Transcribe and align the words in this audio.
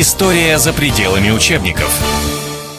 История 0.00 0.58
за 0.58 0.72
пределами 0.72 1.30
учебников. 1.30 1.90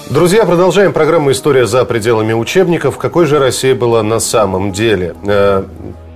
Друзья, 0.09 0.45
продолжаем 0.45 0.93
программу 0.93 1.31
«История 1.31 1.67
за 1.67 1.83
пределами 1.83 2.31
учебников». 2.31 2.97
Какой 2.97 3.25
же 3.25 3.39
Россия 3.39 3.75
была 3.75 4.03
на 4.03 4.21
самом 4.21 4.71
деле? 4.71 5.15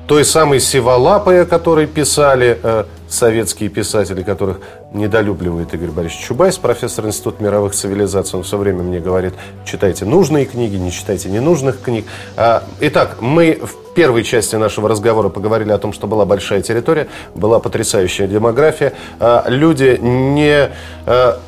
Той 0.07 0.25
самой 0.25 0.59
Сиволапой, 0.59 1.43
о 1.43 1.45
которой 1.45 1.87
писали 1.87 2.59
э, 2.61 2.83
советские 3.07 3.69
писатели, 3.69 4.21
которых 4.21 4.59
недолюбливает 4.91 5.73
Игорь 5.73 5.91
Борисович 5.91 6.25
Чубайс, 6.25 6.57
профессор 6.57 7.05
Института 7.05 7.41
мировых 7.41 7.73
цивилизаций. 7.73 8.37
Он 8.37 8.43
все 8.43 8.57
время 8.57 8.83
мне 8.83 8.99
говорит, 8.99 9.33
читайте 9.65 10.03
нужные 10.03 10.45
книги, 10.45 10.75
не 10.75 10.91
читайте 10.91 11.29
ненужных 11.29 11.81
книг. 11.81 12.05
А, 12.35 12.63
итак, 12.81 13.17
мы 13.21 13.59
в 13.61 13.93
первой 13.93 14.23
части 14.23 14.57
нашего 14.57 14.89
разговора 14.89 15.29
поговорили 15.29 15.71
о 15.71 15.77
том, 15.77 15.93
что 15.93 16.05
была 16.05 16.25
большая 16.25 16.61
территория, 16.61 17.07
была 17.33 17.59
потрясающая 17.59 18.27
демография. 18.27 18.93
А, 19.21 19.45
люди 19.47 19.97
не 20.01 20.69
а, 21.05 21.39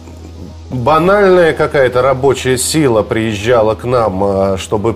банальная 0.69 1.51
какая-то 1.51 2.01
рабочая 2.01 2.57
сила 2.57 3.03
приезжала 3.03 3.75
к 3.75 3.83
нам, 3.83 4.57
чтобы 4.57 4.95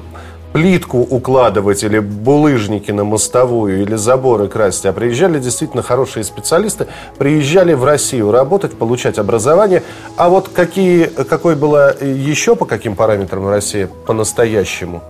плитку 0.53 0.99
укладывать 0.99 1.83
или 1.83 1.99
булыжники 1.99 2.91
на 2.91 3.03
мостовую 3.03 3.81
или 3.81 3.95
заборы 3.95 4.47
красить, 4.47 4.85
а 4.85 4.93
приезжали 4.93 5.39
действительно 5.39 5.83
хорошие 5.83 6.23
специалисты, 6.23 6.87
приезжали 7.17 7.73
в 7.73 7.83
Россию 7.83 8.31
работать, 8.31 8.77
получать 8.77 9.19
образование. 9.19 9.83
А 10.17 10.29
вот 10.29 10.49
какие, 10.49 11.05
какой 11.05 11.55
была 11.55 11.91
еще 11.91 12.55
по 12.55 12.65
каким 12.65 12.95
параметрам 12.95 13.47
Россия 13.47 13.87
по-настоящему? 14.05 15.03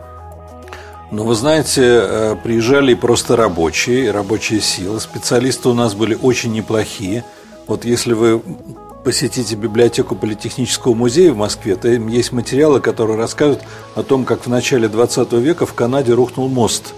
Ну, 1.12 1.24
вы 1.24 1.34
знаете, 1.34 1.82
э, 1.84 2.36
приезжали 2.44 2.94
просто 2.94 3.36
рабочие, 3.36 4.12
рабочие 4.12 4.62
силы. 4.62 5.00
Специалисты 5.00 5.70
у 5.70 5.74
нас 5.74 5.96
были 5.96 6.16
очень 6.22 6.54
неплохие. 6.54 7.24
Вот 7.66 7.84
если 7.84 8.14
вы 8.14 8.44
посетите 9.04 9.56
библиотеку 9.56 10.16
Политехнического 10.16 10.94
музея 10.94 11.32
в 11.32 11.38
Москве, 11.38 11.76
там 11.76 12.08
есть 12.08 12.32
материалы, 12.32 12.80
которые 12.80 13.18
рассказывают 13.18 13.64
о 13.96 14.04
том, 14.04 14.26
как 14.26 14.46
в 14.46 14.48
начале 14.48 14.88
20 14.88 15.34
века 15.34 15.66
в 15.66 15.74
Канаде 15.74 16.14
рухнул 16.14 16.50
мост. 16.50 16.94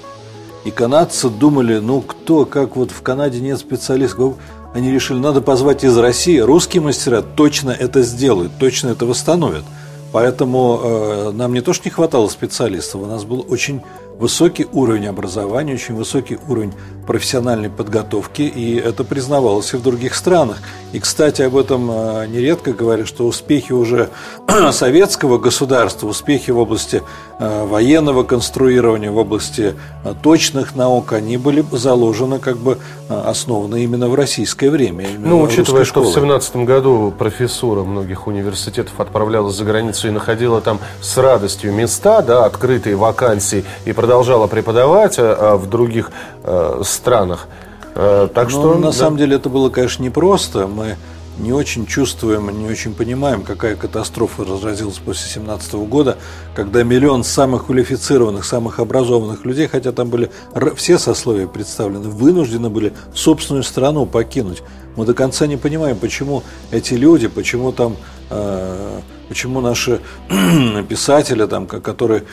И 0.63 0.71
канадцы 0.71 1.29
думали, 1.29 1.79
ну 1.79 2.01
кто, 2.01 2.45
как 2.45 2.75
вот 2.75 2.91
в 2.91 3.01
Канаде 3.01 3.39
нет 3.39 3.57
специалистов. 3.57 4.35
Они 4.73 4.91
решили, 4.91 5.17
надо 5.17 5.41
позвать 5.41 5.83
из 5.83 5.97
России. 5.97 6.37
Русские 6.37 6.81
мастера 6.81 7.21
точно 7.21 7.71
это 7.71 8.03
сделают, 8.03 8.51
точно 8.59 8.89
это 8.89 9.05
восстановят. 9.05 9.63
Поэтому 10.11 10.79
э, 10.83 11.31
нам 11.31 11.53
не 11.53 11.61
то, 11.61 11.73
что 11.73 11.85
не 11.85 11.91
хватало 11.91 12.27
специалистов, 12.27 13.01
у 13.01 13.05
нас 13.05 13.23
был 13.23 13.45
очень 13.49 13.81
высокий 14.19 14.67
уровень 14.71 15.07
образования, 15.07 15.73
очень 15.73 15.95
высокий 15.95 16.37
уровень 16.47 16.73
профессиональной 17.11 17.69
подготовки, 17.69 18.43
и 18.43 18.77
это 18.77 19.03
признавалось 19.03 19.73
и 19.73 19.75
в 19.75 19.83
других 19.83 20.15
странах. 20.15 20.59
И, 20.93 20.99
кстати, 21.01 21.41
об 21.41 21.57
этом 21.57 21.91
э, 21.91 22.27
нередко 22.27 22.71
говорят, 22.71 23.05
что 23.05 23.27
успехи 23.27 23.73
уже 23.73 24.09
советского 24.71 25.37
государства, 25.37 26.07
успехи 26.07 26.51
в 26.51 26.57
области 26.57 27.03
э, 27.37 27.65
военного 27.65 28.23
конструирования, 28.23 29.11
в 29.11 29.17
области 29.17 29.75
э, 30.05 30.13
точных 30.23 30.73
наук, 30.75 31.11
они 31.11 31.35
были 31.35 31.65
заложены, 31.73 32.39
как 32.39 32.55
бы 32.55 32.77
основаны 33.09 33.83
именно 33.83 34.07
в 34.07 34.15
российское 34.15 34.69
время. 34.69 35.05
Ну, 35.19 35.41
учитывая, 35.41 35.83
что 35.83 36.03
в 36.03 36.13
17 36.13 36.55
году 36.57 37.13
профессура 37.17 37.83
многих 37.83 38.27
университетов 38.27 38.97
отправлялась 39.01 39.55
за 39.55 39.65
границу 39.65 40.07
и 40.07 40.11
находила 40.11 40.61
там 40.61 40.79
с 41.01 41.17
радостью 41.17 41.73
места, 41.73 42.21
да, 42.21 42.45
открытые 42.45 42.95
вакансии, 42.95 43.65
и 43.83 43.91
продолжала 43.91 44.47
преподавать 44.47 45.15
а 45.19 45.57
в 45.57 45.69
других 45.69 46.11
странах. 46.83 47.47
Э, 47.95 48.27
так 48.33 48.45
Но 48.45 48.49
что, 48.49 48.75
на 48.75 48.87
да. 48.87 48.93
самом 48.93 49.17
деле 49.17 49.35
это 49.35 49.49
было, 49.49 49.69
конечно, 49.69 50.03
непросто. 50.03 50.67
Мы 50.67 50.95
не 51.37 51.53
очень 51.53 51.85
чувствуем, 51.85 52.49
не 52.57 52.69
очень 52.69 52.93
понимаем, 52.93 53.41
какая 53.41 53.75
катастрофа 53.75 54.43
разразилась 54.43 54.97
после 54.97 55.29
17 55.29 55.73
года, 55.73 56.17
когда 56.55 56.83
миллион 56.83 57.23
самых 57.23 57.65
квалифицированных, 57.65 58.45
самых 58.45 58.79
образованных 58.79 59.45
людей, 59.45 59.67
хотя 59.67 59.91
там 59.91 60.09
были 60.09 60.29
все 60.75 60.99
сословия 60.99 61.47
представлены, 61.47 62.09
вынуждены 62.09 62.69
были 62.69 62.93
собственную 63.13 63.63
страну 63.63 64.05
покинуть. 64.05 64.61
Мы 64.95 65.05
до 65.05 65.13
конца 65.13 65.47
не 65.47 65.57
понимаем, 65.57 65.97
почему 65.97 66.43
эти 66.71 66.93
люди, 66.93 67.27
почему 67.27 67.71
там 67.71 67.95
э, 68.29 68.99
почему 69.31 69.61
наши 69.61 70.01
писатели, 70.89 71.45
там, 71.45 71.65
которые 71.65 72.23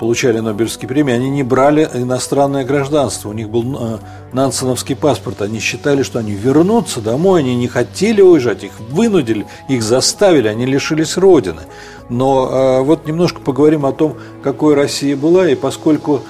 получали 0.00 0.40
Нобелевские 0.40 0.88
премии, 0.88 1.14
они 1.14 1.30
не 1.30 1.44
брали 1.44 1.88
иностранное 1.94 2.64
гражданство. 2.64 3.28
У 3.28 3.32
них 3.32 3.48
был 3.48 3.76
э, 3.78 3.98
нансеновский 4.32 4.96
паспорт. 4.96 5.40
Они 5.40 5.60
считали, 5.60 6.02
что 6.02 6.18
они 6.18 6.32
вернутся 6.32 7.00
домой, 7.00 7.42
они 7.42 7.54
не 7.54 7.68
хотели 7.68 8.20
уезжать, 8.20 8.64
их 8.64 8.72
вынудили, 8.90 9.46
их 9.68 9.84
заставили, 9.84 10.48
они 10.48 10.66
лишились 10.66 11.16
родины. 11.16 11.62
Но 12.08 12.48
э, 12.50 12.82
вот 12.82 13.06
немножко 13.06 13.40
поговорим 13.40 13.86
о 13.86 13.92
том, 13.92 14.16
какой 14.42 14.74
Россия 14.74 15.16
была, 15.16 15.48
и 15.48 15.54
поскольку 15.54 16.22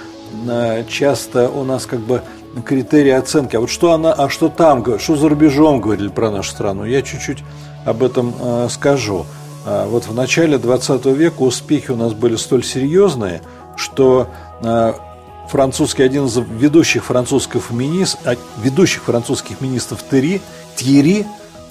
э, 0.46 0.84
часто 0.90 1.48
у 1.48 1.64
нас 1.64 1.86
как 1.86 2.00
бы 2.00 2.20
критерии 2.62 3.10
оценки, 3.10 3.56
а 3.56 3.60
вот 3.60 3.70
что 3.70 3.92
она, 3.92 4.12
а 4.12 4.28
что 4.28 4.48
там, 4.48 4.84
что 4.98 5.16
за 5.16 5.28
рубежом 5.28 5.80
говорили 5.80 6.08
про 6.08 6.30
нашу 6.30 6.50
страну, 6.50 6.84
я 6.84 7.02
чуть-чуть 7.02 7.44
об 7.84 8.02
этом 8.02 8.34
э, 8.38 8.68
скажу. 8.70 9.26
А, 9.64 9.86
вот 9.86 10.06
в 10.06 10.14
начале 10.14 10.58
20 10.58 11.04
века 11.06 11.42
успехи 11.42 11.90
у 11.90 11.96
нас 11.96 12.14
были 12.14 12.36
столь 12.36 12.64
серьезные, 12.64 13.42
что 13.76 14.28
а, 14.62 14.94
французский, 15.48 16.02
один 16.02 16.26
из 16.26 16.36
ведущих 16.36 17.04
французских 17.04 17.70
министров, 17.70 18.38
ведущих 18.62 19.04
французских 19.04 19.60
министров 19.60 20.02
Терри, 20.08 20.40
Тьерри, 20.76 21.26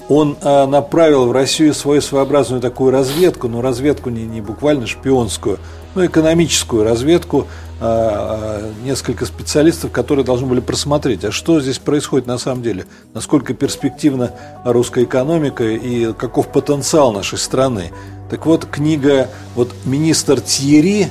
он 0.08 0.36
а, 0.42 0.66
направил 0.66 1.26
в 1.26 1.32
Россию 1.32 1.74
свою 1.74 2.00
своеобразную 2.00 2.60
такую 2.60 2.90
разведку, 2.90 3.48
но 3.48 3.60
разведку 3.60 4.10
не, 4.10 4.24
не 4.24 4.40
буквально 4.40 4.86
шпионскую, 4.86 5.58
но 5.94 6.06
экономическую 6.06 6.84
разведку 6.84 7.46
а, 7.80 8.62
а, 8.62 8.84
несколько 8.84 9.26
специалистов, 9.26 9.92
которые 9.92 10.24
должны 10.24 10.46
были 10.46 10.60
просмотреть, 10.60 11.24
а 11.24 11.32
что 11.32 11.60
здесь 11.60 11.78
происходит 11.78 12.26
на 12.26 12.38
самом 12.38 12.62
деле, 12.62 12.86
насколько 13.12 13.52
перспективна 13.52 14.32
русская 14.64 15.04
экономика 15.04 15.64
и 15.64 16.12
каков 16.14 16.48
потенциал 16.48 17.12
нашей 17.12 17.38
страны. 17.38 17.92
Так 18.30 18.46
вот, 18.46 18.64
книга 18.64 19.28
вот 19.54 19.70
«Министр 19.84 20.40
Тьерри», 20.40 21.08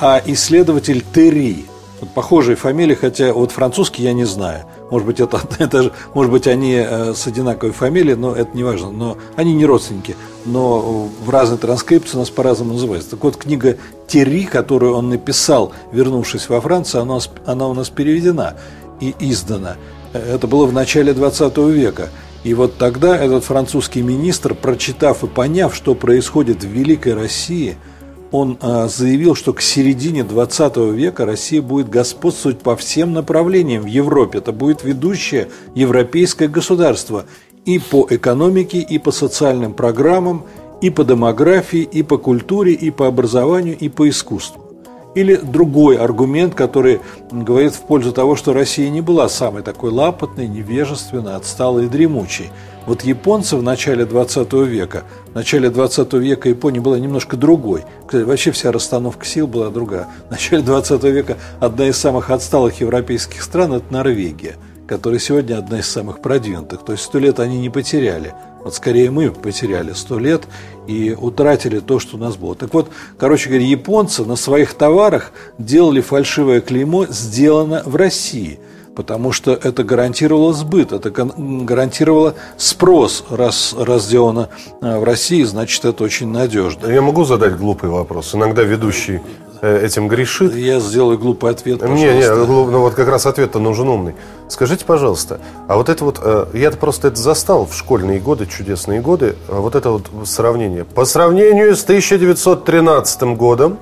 а 0.00 0.22
исследователь 0.24 1.04
Терри. 1.14 1.64
Вот 2.00 2.14
похожие 2.14 2.56
фамилии, 2.56 2.94
хотя 2.94 3.32
вот 3.32 3.50
французский 3.50 4.04
я 4.04 4.12
не 4.12 4.24
знаю– 4.24 4.64
может 4.90 5.06
быть, 5.06 5.20
это, 5.20 5.40
это 5.58 5.84
же, 5.84 5.92
может 6.14 6.32
быть, 6.32 6.46
они 6.46 6.74
э, 6.74 7.14
с 7.14 7.26
одинаковой 7.26 7.72
фамилией, 7.72 8.16
но 8.16 8.34
это 8.34 8.56
не 8.56 8.64
важно. 8.64 8.90
Но 8.90 9.18
они 9.36 9.54
не 9.54 9.66
родственники. 9.66 10.16
Но 10.44 11.08
в 11.24 11.30
разной 11.30 11.58
транскрипции 11.58 12.16
нас 12.16 12.30
по-разному 12.30 12.74
называется. 12.74 13.10
Так 13.10 13.24
вот, 13.24 13.36
книга 13.36 13.76
Терри, 14.06 14.44
которую 14.44 14.94
он 14.94 15.10
написал, 15.10 15.72
вернувшись 15.92 16.48
во 16.48 16.60
Францию, 16.60 17.02
она, 17.02 17.18
она 17.46 17.68
у 17.68 17.74
нас 17.74 17.90
переведена 17.90 18.54
и 19.00 19.14
издана. 19.20 19.76
Это 20.12 20.46
было 20.46 20.66
в 20.66 20.72
начале 20.72 21.12
20 21.12 21.56
века. 21.58 22.08
И 22.44 22.54
вот 22.54 22.78
тогда 22.78 23.16
этот 23.16 23.44
французский 23.44 24.00
министр, 24.00 24.54
прочитав 24.54 25.24
и 25.24 25.26
поняв, 25.26 25.74
что 25.74 25.94
происходит 25.94 26.62
в 26.62 26.68
Великой 26.68 27.14
России– 27.14 27.76
он 28.30 28.58
а, 28.60 28.88
заявил, 28.88 29.34
что 29.34 29.52
к 29.52 29.60
середине 29.60 30.24
20 30.24 30.76
века 30.94 31.24
Россия 31.24 31.62
будет 31.62 31.88
господствовать 31.88 32.58
по 32.60 32.76
всем 32.76 33.12
направлениям 33.12 33.82
в 33.82 33.86
Европе. 33.86 34.38
Это 34.38 34.52
будет 34.52 34.84
ведущее 34.84 35.48
европейское 35.74 36.48
государство 36.48 37.24
и 37.64 37.78
по 37.78 38.06
экономике, 38.08 38.78
и 38.78 38.98
по 38.98 39.10
социальным 39.10 39.72
программам, 39.72 40.44
и 40.80 40.90
по 40.90 41.04
демографии, 41.04 41.82
и 41.82 42.02
по 42.02 42.18
культуре, 42.18 42.72
и 42.72 42.90
по 42.90 43.06
образованию, 43.06 43.76
и 43.76 43.88
по 43.88 44.08
искусству. 44.08 44.67
Или 45.14 45.36
другой 45.36 45.96
аргумент, 45.96 46.54
который 46.54 47.00
говорит 47.30 47.74
в 47.74 47.80
пользу 47.80 48.12
того, 48.12 48.36
что 48.36 48.52
Россия 48.52 48.88
не 48.90 49.00
была 49.00 49.28
самой 49.28 49.62
такой 49.62 49.90
лапотной, 49.90 50.46
невежественной, 50.46 51.34
отсталой 51.34 51.86
и 51.86 51.88
дремучей. 51.88 52.50
Вот 52.86 53.02
японцы 53.02 53.56
в 53.56 53.62
начале 53.62 54.06
20 54.06 54.52
века, 54.52 55.04
в 55.32 55.34
начале 55.34 55.70
20 55.70 56.12
века 56.14 56.48
Япония 56.48 56.80
была 56.80 56.98
немножко 56.98 57.36
другой. 57.36 57.84
Вообще 58.10 58.50
вся 58.50 58.72
расстановка 58.72 59.26
сил 59.26 59.46
была 59.46 59.70
другая. 59.70 60.08
В 60.28 60.30
начале 60.30 60.62
20 60.62 61.02
века 61.04 61.36
одна 61.60 61.86
из 61.88 61.96
самых 61.96 62.30
отсталых 62.30 62.80
европейских 62.80 63.42
стран– 63.42 63.72
это 63.74 63.92
Норвегия, 63.92 64.56
которая 64.88 65.20
сегодня 65.20 65.58
одна 65.58 65.80
из 65.80 65.88
самых 65.88 66.20
продвинутых. 66.20 66.84
То 66.84 66.92
есть 66.92 67.04
сто 67.04 67.18
лет 67.18 67.38
они 67.38 67.60
не 67.60 67.68
потеряли. 67.68 68.34
Вот 68.64 68.74
скорее 68.74 69.10
мы 69.10 69.30
потеряли 69.30 69.92
сто 69.92 70.18
лет 70.18 70.44
и 70.86 71.14
утратили 71.18 71.78
то, 71.78 72.00
что 72.00 72.16
у 72.16 72.20
нас 72.20 72.36
было. 72.36 72.54
Так 72.54 72.72
вот, 72.74 72.88
короче 73.18 73.50
говоря, 73.50 73.66
японцы 73.66 74.24
на 74.24 74.34
своих 74.34 74.74
товарах 74.74 75.32
делали 75.58 76.00
фальшивое 76.00 76.60
клеймо 76.60 77.06
«сделано 77.06 77.82
в 77.84 77.94
России» 77.94 78.58
потому 78.98 79.30
что 79.30 79.52
это 79.52 79.84
гарантировало 79.84 80.52
сбыт, 80.52 80.90
это 80.90 81.10
гарантировало 81.12 82.34
спрос, 82.56 83.24
раз, 83.30 83.72
раз 83.78 84.06
сделано 84.06 84.48
э, 84.82 84.98
в 84.98 85.04
России, 85.04 85.44
значит, 85.44 85.84
это 85.84 86.02
очень 86.02 86.26
надежно. 86.32 86.88
Я 86.88 87.00
могу 87.00 87.24
задать 87.24 87.56
глупый 87.56 87.90
вопрос? 87.90 88.34
Иногда 88.34 88.64
ведущие 88.64 89.18
э, 89.18 89.47
этим 89.66 90.08
грешит. 90.08 90.54
Я 90.54 90.80
сделаю 90.80 91.18
глупый 91.18 91.50
ответ, 91.50 91.80
пожалуйста. 91.80 92.06
Не, 92.06 92.18
не, 92.18 92.28
ну 92.28 92.80
вот 92.80 92.94
как 92.94 93.08
раз 93.08 93.26
ответ-то 93.26 93.58
нужен 93.58 93.88
умный. 93.88 94.14
Скажите, 94.48 94.84
пожалуйста, 94.84 95.40
а 95.66 95.76
вот 95.76 95.88
это 95.88 96.04
вот, 96.04 96.20
э, 96.22 96.46
я-то 96.54 96.76
просто 96.78 97.08
это 97.08 97.16
застал 97.16 97.66
в 97.66 97.74
школьные 97.74 98.18
годы, 98.18 98.46
чудесные 98.46 99.00
годы, 99.00 99.36
а 99.48 99.60
вот 99.60 99.74
это 99.74 99.90
вот 99.90 100.10
сравнение. 100.24 100.84
По 100.84 101.04
сравнению 101.04 101.76
с 101.76 101.82
1913 101.82 103.36
годом, 103.36 103.78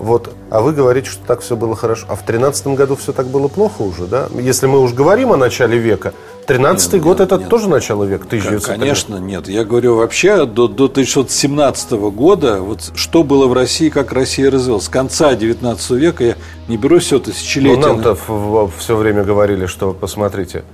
вот, 0.00 0.32
а 0.48 0.62
вы 0.62 0.72
говорите, 0.72 1.10
что 1.10 1.22
так 1.26 1.42
все 1.42 1.56
было 1.56 1.76
хорошо. 1.76 2.06
А 2.08 2.16
в 2.16 2.24
13 2.24 2.68
году 2.68 2.96
все 2.96 3.12
так 3.12 3.26
было 3.26 3.48
плохо 3.48 3.82
уже, 3.82 4.06
да? 4.06 4.28
Если 4.34 4.66
мы 4.66 4.80
уж 4.80 4.94
говорим 4.94 5.30
о 5.30 5.36
начале 5.36 5.76
века, 5.76 6.14
13-й 6.46 7.00
год 7.00 7.18
нет, 7.18 7.26
это 7.26 7.38
нет. 7.38 7.50
тоже 7.50 7.68
начало 7.68 8.04
века, 8.04 8.24
1900 8.24 8.76
Конечно, 8.78 9.16
нет. 9.16 9.46
Я 9.46 9.62
говорю 9.64 9.96
вообще 9.96 10.46
до, 10.46 10.68
до 10.68 10.86
1917 10.86 11.92
года, 11.92 12.62
вот 12.62 12.92
что 12.94 13.22
было 13.22 13.46
в 13.46 13.52
России, 13.52 13.90
как 13.90 14.12
Россия 14.12 14.50
развилась. 14.50 14.84
С 14.84 14.88
конца 14.88 15.34
19 15.34 15.90
века 15.90 16.24
я 16.24 16.36
не 16.66 16.78
беру 16.78 16.98
все 16.98 17.18
тысячелетия. 17.18 17.76
Но 17.76 17.88
нам-то 17.88 18.70
все 18.78 18.96
время 18.96 19.22
говорили, 19.22 19.66
что, 19.66 19.92
посмотрите, 19.92 20.64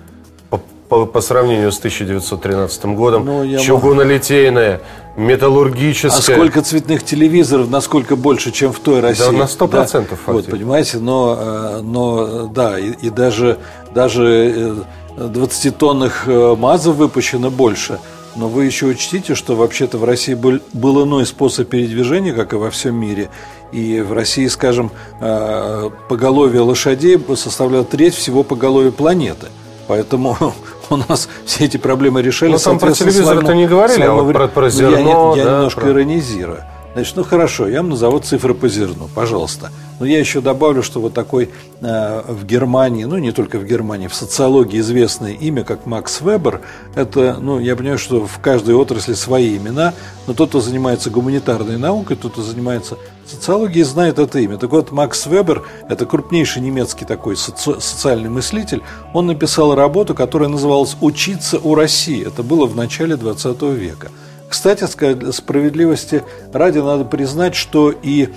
по, 0.51 0.61
по, 0.89 1.05
по 1.05 1.21
сравнению 1.21 1.73
с 1.73 1.79
1913 1.79 2.85
годом, 2.87 3.25
ну, 3.25 3.59
чугунолитейная, 3.59 4.81
металлургическая. 5.17 6.19
А 6.19 6.23
сколько 6.23 6.63
цветных 6.63 7.05
телевизоров, 7.05 7.71
насколько 7.71 8.17
больше, 8.17 8.53
чем 8.53 8.73
в 8.73 8.81
той 8.81 9.01
России? 9.01 9.25
Да, 9.25 9.33
на 9.33 9.43
100% 9.45 10.09
да? 10.09 10.17
Вот, 10.27 10.47
понимаете, 10.47 10.99
но, 10.99 11.37
э, 11.39 11.81
но 11.83 12.47
да, 12.47 12.79
и, 12.79 12.93
и 12.93 13.11
даже, 13.11 13.59
даже 13.95 14.25
э, 14.25 14.77
20-тонных 15.17 16.25
э, 16.27 16.57
МАЗов 16.57 16.97
выпущено 16.97 17.51
больше. 17.51 17.99
Но 18.37 18.49
вы 18.49 18.67
еще 18.67 18.87
учтите, 18.87 19.35
что 19.35 19.57
вообще-то 19.57 19.97
в 19.97 20.05
России 20.05 20.35
был, 20.35 20.61
был 20.75 21.03
иной 21.05 21.25
способ 21.25 21.69
передвижения, 21.69 22.35
как 22.35 22.53
и 22.53 22.57
во 22.57 22.71
всем 22.71 22.95
мире. 22.95 23.31
И 23.73 24.01
в 24.01 24.13
России, 24.13 24.47
скажем, 24.49 24.91
э, 25.21 25.91
поголовье 26.09 26.61
лошадей 26.61 27.19
составляло 27.35 27.85
треть 27.85 28.15
всего 28.15 28.43
поголовья 28.43 28.91
планеты. 28.91 29.49
Поэтому 29.89 30.37
у 30.91 30.97
нас 30.97 31.29
все 31.45 31.65
эти 31.65 31.77
проблемы 31.77 32.23
решались. 32.23 32.65
Но 32.65 32.71
там 32.71 32.79
про 32.79 32.93
телевизор 32.93 33.39
это 33.39 33.55
не 33.55 33.67
говорили, 33.67 34.03
а 34.03 34.13
вот 34.13 34.33
про, 34.33 34.49
про 34.49 34.71
зерно. 34.71 35.35
Я, 35.37 35.43
я, 35.43 35.45
да, 35.45 35.57
немножко 35.57 35.81
про... 35.81 35.91
иронизирую. 35.91 36.65
Значит, 36.97 37.17
ну 37.17 37.25
хорошо, 37.25 37.69
я 37.69 37.83
вам 37.83 37.91
назову 37.91 38.21
цифры 38.21 38.55
по 38.55 38.71
зерну, 38.71 39.11
пожалуйста. 39.15 39.71
Но 40.01 40.07
я 40.07 40.19
еще 40.19 40.41
добавлю, 40.41 40.83
что 40.83 40.99
вот 40.99 41.13
такой 41.13 41.51
э, 41.83 42.23
в 42.27 42.47
Германии, 42.47 43.05
ну 43.05 43.19
не 43.19 43.33
только 43.33 43.59
в 43.59 43.67
Германии, 43.67 44.07
в 44.07 44.15
социологии 44.15 44.81
известное 44.81 45.35
имя, 45.35 45.63
как 45.63 45.85
Макс 45.85 46.23
Вебер, 46.23 46.63
это, 46.95 47.37
ну 47.39 47.61
я 47.61 47.77
понимаю, 47.77 47.99
что 47.99 48.27
в 48.27 48.39
каждой 48.39 48.77
отрасли 48.77 49.13
свои 49.13 49.59
имена, 49.59 49.93
но 50.27 50.33
тот, 50.33 50.49
кто 50.49 50.63
занимается 50.63 51.11
гуманитарной 51.11 51.77
наукой, 51.77 52.17
тот, 52.17 52.33
кто 52.33 52.41
занимается 52.41 52.97
социологией, 53.27 53.85
знает 53.85 54.19
это 54.19 54.39
имя. 54.39 54.57
Так 54.57 54.71
вот, 54.71 54.91
Макс 54.91 55.27
Вебер, 55.27 55.65
это 55.91 56.07
крупнейший 56.07 56.63
немецкий 56.63 57.05
такой 57.05 57.37
соци 57.37 57.79
социальный 57.79 58.31
мыслитель, 58.31 58.83
он 59.13 59.27
написал 59.27 59.75
работу, 59.75 60.15
которая 60.15 60.49
называлась 60.49 60.97
«Учиться 61.03 61.59
у 61.59 61.75
России». 61.75 62.27
Это 62.27 62.43
было 62.43 62.65
в 62.65 62.75
начале 62.75 63.17
20 63.17 63.61
века. 63.75 64.09
Кстати, 64.57 64.87
справедливости 65.33 66.25
ради 66.51 66.79
надо 66.79 67.05
признать, 67.05 67.55
что 67.55 67.91
и 67.91 68.31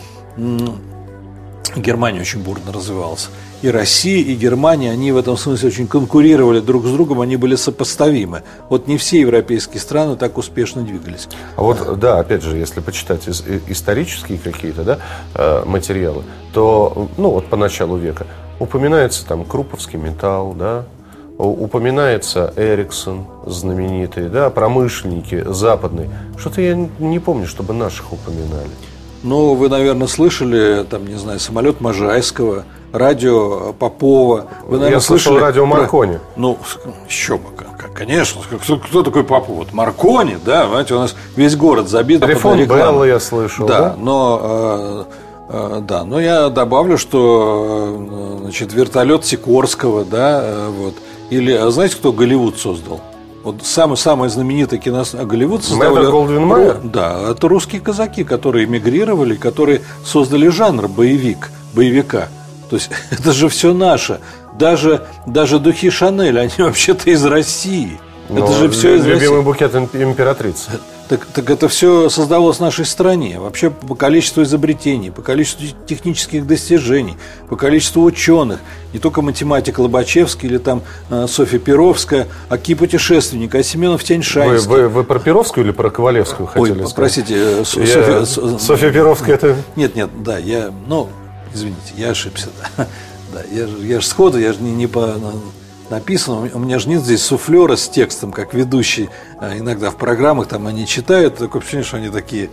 Германия 1.77 2.19
очень 2.19 2.43
бурно 2.43 2.73
развивалась. 2.73 3.29
И 3.61 3.69
Россия, 3.69 4.21
и 4.21 4.35
Германия, 4.35 4.91
они 4.91 5.13
в 5.13 5.17
этом 5.17 5.37
смысле 5.37 5.69
очень 5.69 5.87
конкурировали 5.87 6.59
друг 6.59 6.85
с 6.85 6.91
другом, 6.91 7.21
они 7.21 7.37
были 7.37 7.55
сопоставимы. 7.55 8.43
Вот 8.67 8.85
не 8.87 8.97
все 8.97 9.21
европейские 9.21 9.79
страны 9.79 10.17
так 10.17 10.37
успешно 10.37 10.81
двигались. 10.81 11.29
А 11.55 11.61
вот, 11.61 11.97
да, 11.97 12.19
опять 12.19 12.43
же, 12.43 12.57
если 12.57 12.81
почитать 12.81 13.21
исторические 13.69 14.39
какие-то 14.39 14.83
да, 14.83 14.99
э, 15.35 15.63
материалы, 15.65 16.23
то, 16.53 17.07
ну, 17.15 17.29
вот 17.29 17.45
по 17.45 17.55
началу 17.55 17.95
века 17.95 18.27
упоминается 18.59 19.25
там 19.25 19.45
Круповский 19.45 19.97
металл, 19.97 20.53
да, 20.53 20.83
упоминается 21.39 22.53
Эриксон 22.57 23.25
знаменитый, 23.45 24.29
да, 24.29 24.49
промышленники 24.49 25.43
западные. 25.47 26.09
Что-то 26.37 26.61
я 26.61 26.75
не 26.99 27.19
помню, 27.19 27.47
чтобы 27.47 27.73
наших 27.73 28.11
упоминали. 28.11 28.69
Ну, 29.23 29.53
вы, 29.53 29.69
наверное, 29.69 30.07
слышали, 30.07 30.83
там, 30.83 31.05
не 31.05 31.15
знаю, 31.15 31.39
самолет 31.39 31.81
Можайского, 31.81 32.63
радио 32.93 33.73
Попова. 33.73 34.47
Вы, 34.63 34.77
наверное, 34.77 34.91
Я 34.91 34.99
слышал 35.01 35.37
радио 35.37 35.65
Маркони. 35.65 36.13
Про... 36.13 36.21
Ну, 36.37 36.57
еще 37.07 37.37
бы, 37.37 37.45
конечно. 37.93 38.41
Кто, 38.61 38.77
кто 38.77 39.03
такой 39.03 39.23
Попов? 39.23 39.57
Вот 39.57 39.73
Маркони, 39.73 40.37
да, 40.45 40.67
знаете, 40.67 40.93
у 40.93 40.99
нас 40.99 41.15
весь 41.35 41.55
город 41.55 41.89
забит. 41.89 42.21
Телефон 42.21 42.65
Белла 42.65 43.03
я 43.03 43.19
слышал. 43.19 43.67
Да, 43.67 43.79
да? 43.79 43.95
но... 43.97 45.05
Э, 45.49 45.77
э, 45.77 45.81
да, 45.81 46.05
но 46.05 46.19
я 46.19 46.49
добавлю, 46.49 46.97
что 46.97 47.97
э, 47.97 48.41
значит, 48.43 48.73
вертолет 48.73 49.25
Сикорского, 49.25 50.05
да, 50.05 50.41
э, 50.43 50.69
вот. 50.69 50.95
Или, 51.29 51.51
а 51.53 51.69
знаете, 51.69 51.95
кто 51.95 52.11
Голливуд 52.11 52.57
создал? 52.57 53.01
Вот 53.43 53.63
самый, 53.63 53.95
самый 53.95 54.29
знаменитый 54.29 54.79
кино 54.79 55.03
Голливуд 55.13 55.63
создавали... 55.63 56.05
Голдвин 56.05 56.45
Майер? 56.45 56.79
Да, 56.83 57.31
это 57.31 57.47
русские 57.47 57.81
казаки, 57.81 58.23
которые 58.23 58.65
эмигрировали, 58.65 59.35
которые 59.35 59.81
создали 60.03 60.49
жанр 60.49 60.87
боевик, 60.87 61.49
боевика. 61.73 62.27
То 62.69 62.75
есть 62.75 62.89
это 63.11 63.31
же 63.31 63.47
все 63.49 63.73
наше. 63.73 64.19
Даже, 64.57 65.07
даже 65.25 65.59
духи 65.59 65.89
Шанель, 65.89 66.39
они 66.39 66.51
вообще-то 66.57 67.09
из 67.09 67.23
России. 67.25 67.99
Но 68.29 68.43
это 68.43 68.53
же 68.53 68.69
все 68.69 68.95
из 68.95 69.05
России. 69.05 69.25
Любимый 69.25 69.41
букет 69.41 69.73
императрицы. 69.75 70.71
Так, 71.09 71.25
так 71.25 71.49
это 71.49 71.67
все 71.67 72.07
создавалось 72.09 72.57
в 72.57 72.59
нашей 72.59 72.85
стране. 72.85 73.39
Вообще 73.39 73.71
по 73.71 73.95
количеству 73.95 74.43
изобретений, 74.43 75.11
по 75.11 75.23
количеству 75.23 75.65
технических 75.87 76.45
достижений, 76.45 77.17
по 77.49 77.55
количеству 77.55 78.03
ученых. 78.03 78.59
Не 78.93 78.99
только 78.99 79.23
математик 79.23 79.79
Лобачевский 79.79 80.47
или 80.47 80.59
там 80.59 80.83
э, 81.09 81.25
Софья 81.27 81.57
Перовская, 81.57 82.27
а 82.47 82.59
ки 82.59 82.75
путешественника, 82.75 83.57
а 83.57 83.63
Семенов 83.63 84.03
Тяньшанский. 84.03 84.69
Вы, 84.69 84.83
вы, 84.83 84.89
вы 84.89 85.03
про 85.03 85.17
Перовскую 85.17 85.65
или 85.65 85.71
про 85.71 85.89
Ковалевскую 85.89 86.45
хотели 86.45 86.73
Ой, 86.73 86.77
сказать? 86.77 86.95
простите, 86.95 87.33
э, 87.35 87.57
я, 87.57 87.65
Софья, 87.65 88.25
Софья 88.59 88.91
Перовская 88.91 89.33
это... 89.33 89.55
Нет, 89.75 89.95
нет, 89.95 90.11
да, 90.23 90.37
я, 90.37 90.71
ну, 90.87 91.09
извините, 91.51 91.93
я 91.97 92.11
ошибся. 92.11 92.49
Да, 92.77 92.87
да 93.33 93.43
я, 93.51 93.65
я 93.65 93.99
же 93.99 94.07
сходу, 94.07 94.39
я 94.39 94.53
же 94.53 94.59
не, 94.59 94.71
не 94.71 94.87
по 94.87 95.15
написано. 95.89 96.49
У 96.53 96.59
меня 96.59 96.79
же 96.79 96.89
нет 96.89 97.01
здесь 97.01 97.21
суфлера 97.21 97.75
с 97.75 97.89
текстом, 97.89 98.31
как 98.31 98.53
ведущий 98.53 99.09
а, 99.39 99.57
иногда 99.57 99.91
в 99.91 99.95
программах, 99.95 100.47
там 100.47 100.67
они 100.67 100.85
читают, 100.87 101.37
такое 101.37 101.61
впечатление, 101.61 101.87
что 101.87 101.97
они 101.97 102.09
такие 102.09 102.49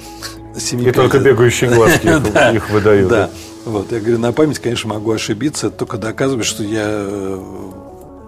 семи 0.58 0.84
И 0.84 0.92
только 0.92 1.18
бегающие 1.18 1.70
глазки 1.70 2.06
их 2.54 2.70
выдают. 2.70 3.08
Да, 3.08 3.30
вот, 3.64 3.92
я 3.92 4.00
говорю, 4.00 4.18
на 4.18 4.32
память, 4.32 4.58
конечно, 4.58 4.88
могу 4.90 5.10
ошибиться, 5.12 5.68
это 5.68 5.76
только 5.76 5.98
доказывает, 5.98 6.46
что 6.46 6.62
я 6.62 6.84
э, 6.86 7.40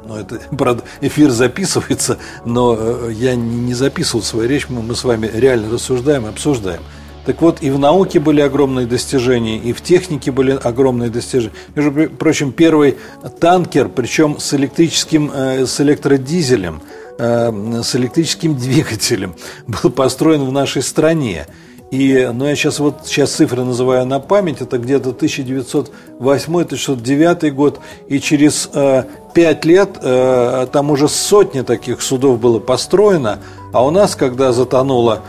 ну, 0.08 0.16
это, 0.16 0.40
правда, 0.56 0.82
эфир 1.00 1.30
записывается, 1.30 2.18
но 2.44 2.76
э, 2.78 3.12
я 3.12 3.36
не 3.36 3.74
записывал 3.74 4.22
свою 4.22 4.48
речь, 4.48 4.68
мы, 4.68 4.82
мы 4.82 4.96
с 4.96 5.04
вами 5.04 5.30
реально 5.32 5.72
рассуждаем, 5.72 6.26
обсуждаем. 6.26 6.82
Так 7.28 7.42
вот, 7.42 7.58
и 7.60 7.68
в 7.68 7.78
науке 7.78 8.20
были 8.20 8.40
огромные 8.40 8.86
достижения, 8.86 9.58
и 9.58 9.74
в 9.74 9.82
технике 9.82 10.30
были 10.30 10.52
огромные 10.52 11.10
достижения. 11.10 11.52
Между 11.74 12.08
прочим, 12.08 12.52
первый 12.52 12.96
танкер, 13.38 13.90
причем 13.90 14.40
с 14.40 14.54
электрическим, 14.54 15.30
э, 15.30 15.66
с 15.66 15.78
электродизелем, 15.78 16.80
э, 17.18 17.82
с 17.84 17.94
электрическим 17.96 18.56
двигателем, 18.56 19.34
был 19.66 19.90
построен 19.90 20.46
в 20.46 20.52
нашей 20.52 20.80
стране. 20.80 21.46
И, 21.90 22.30
ну, 22.34 22.46
я 22.46 22.54
сейчас 22.54 22.80
вот 22.80 23.06
сейчас 23.06 23.32
цифры 23.32 23.64
называю 23.64 24.04
на 24.04 24.20
память, 24.20 24.60
это 24.60 24.76
где-то 24.76 25.08
1908-1909 25.10 27.50
год, 27.50 27.80
и 28.08 28.20
через 28.20 28.68
э, 28.74 29.04
5 29.32 29.64
лет 29.64 29.96
э, 30.02 30.66
там 30.70 30.90
уже 30.90 31.08
сотни 31.08 31.62
таких 31.62 32.02
судов 32.02 32.40
было 32.40 32.58
построено, 32.58 33.38
а 33.72 33.86
у 33.86 33.90
нас, 33.90 34.16
когда 34.16 34.52
затонуло 34.52 35.22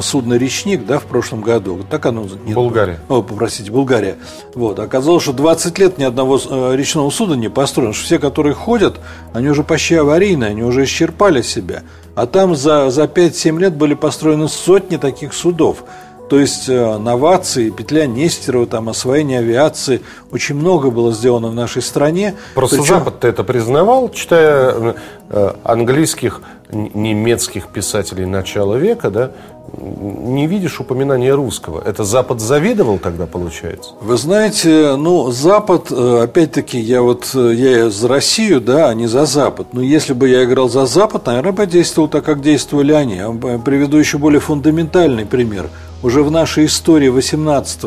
судно 0.00 0.34
«Речник», 0.34 0.84
да, 0.84 0.98
в 0.98 1.04
прошлом 1.04 1.42
году, 1.42 1.84
так 1.88 2.04
оно... 2.06 2.26
Нет, 2.44 2.54
Болгария. 2.54 2.98
О, 3.08 3.22
попросите, 3.22 3.70
Болгария. 3.70 4.16
Вот, 4.54 4.80
оказалось, 4.80 5.22
что 5.22 5.32
20 5.32 5.78
лет 5.78 5.98
ни 5.98 6.04
одного 6.04 6.40
э, 6.44 6.76
речного 6.76 7.10
суда 7.10 7.36
не 7.36 7.48
построено, 7.48 7.92
что 7.92 8.04
все, 8.04 8.18
которые 8.18 8.54
ходят, 8.54 8.98
они 9.32 9.48
уже 9.48 9.62
почти 9.62 9.94
аварийные, 9.94 10.50
они 10.50 10.64
уже 10.64 10.82
исчерпали 10.84 11.42
себя. 11.42 11.84
А 12.14 12.26
там 12.26 12.54
за, 12.54 12.90
за 12.90 13.04
5-7 13.04 13.58
лет 13.58 13.74
были 13.74 13.94
построены 13.94 14.48
сотни 14.48 14.96
таких 14.96 15.32
судов. 15.32 15.84
То 16.30 16.38
есть 16.38 16.68
э, 16.68 16.98
новации, 16.98 17.70
петля 17.70 18.06
Нестерова, 18.06 18.64
там, 18.64 18.88
освоение 18.88 19.40
авиации, 19.40 20.00
очень 20.30 20.54
много 20.54 20.92
было 20.92 21.12
сделано 21.12 21.48
в 21.48 21.54
нашей 21.56 21.82
стране. 21.82 22.36
Просто 22.54 22.76
Причем... 22.76 22.98
Запад-то 22.98 23.26
это 23.26 23.42
признавал, 23.42 24.08
читая 24.10 24.94
э, 25.28 25.52
английских, 25.64 26.40
немецких 26.70 27.66
писателей 27.66 28.26
начала 28.26 28.76
века, 28.76 29.10
да, 29.10 29.32
не 29.76 30.46
видишь 30.46 30.78
упоминания 30.78 31.34
русского. 31.34 31.82
Это 31.84 32.04
Запад 32.04 32.40
завидовал 32.40 33.00
тогда, 33.00 33.26
получается? 33.26 33.90
Вы 34.00 34.16
знаете, 34.16 34.94
ну, 34.94 35.32
Запад, 35.32 35.88
э, 35.90 36.22
опять-таки, 36.22 36.78
я 36.78 37.02
вот, 37.02 37.34
я 37.34 37.90
за 37.90 38.06
Россию, 38.06 38.60
да, 38.60 38.88
а 38.88 38.94
не 38.94 39.08
за 39.08 39.26
Запад. 39.26 39.68
Но 39.72 39.82
если 39.82 40.12
бы 40.12 40.28
я 40.28 40.44
играл 40.44 40.68
за 40.68 40.86
Запад, 40.86 41.26
наверное, 41.26 41.50
бы 41.50 41.66
действовал 41.66 42.08
так, 42.08 42.24
как 42.24 42.40
действовали 42.40 42.92
они. 42.92 43.16
Я 43.16 43.32
приведу 43.64 43.96
еще 43.96 44.18
более 44.18 44.40
фундаментальный 44.40 45.26
пример. 45.26 45.68
Уже 46.02 46.22
в 46.22 46.30
нашей 46.30 46.66
истории 46.66 47.08
18 47.08 47.80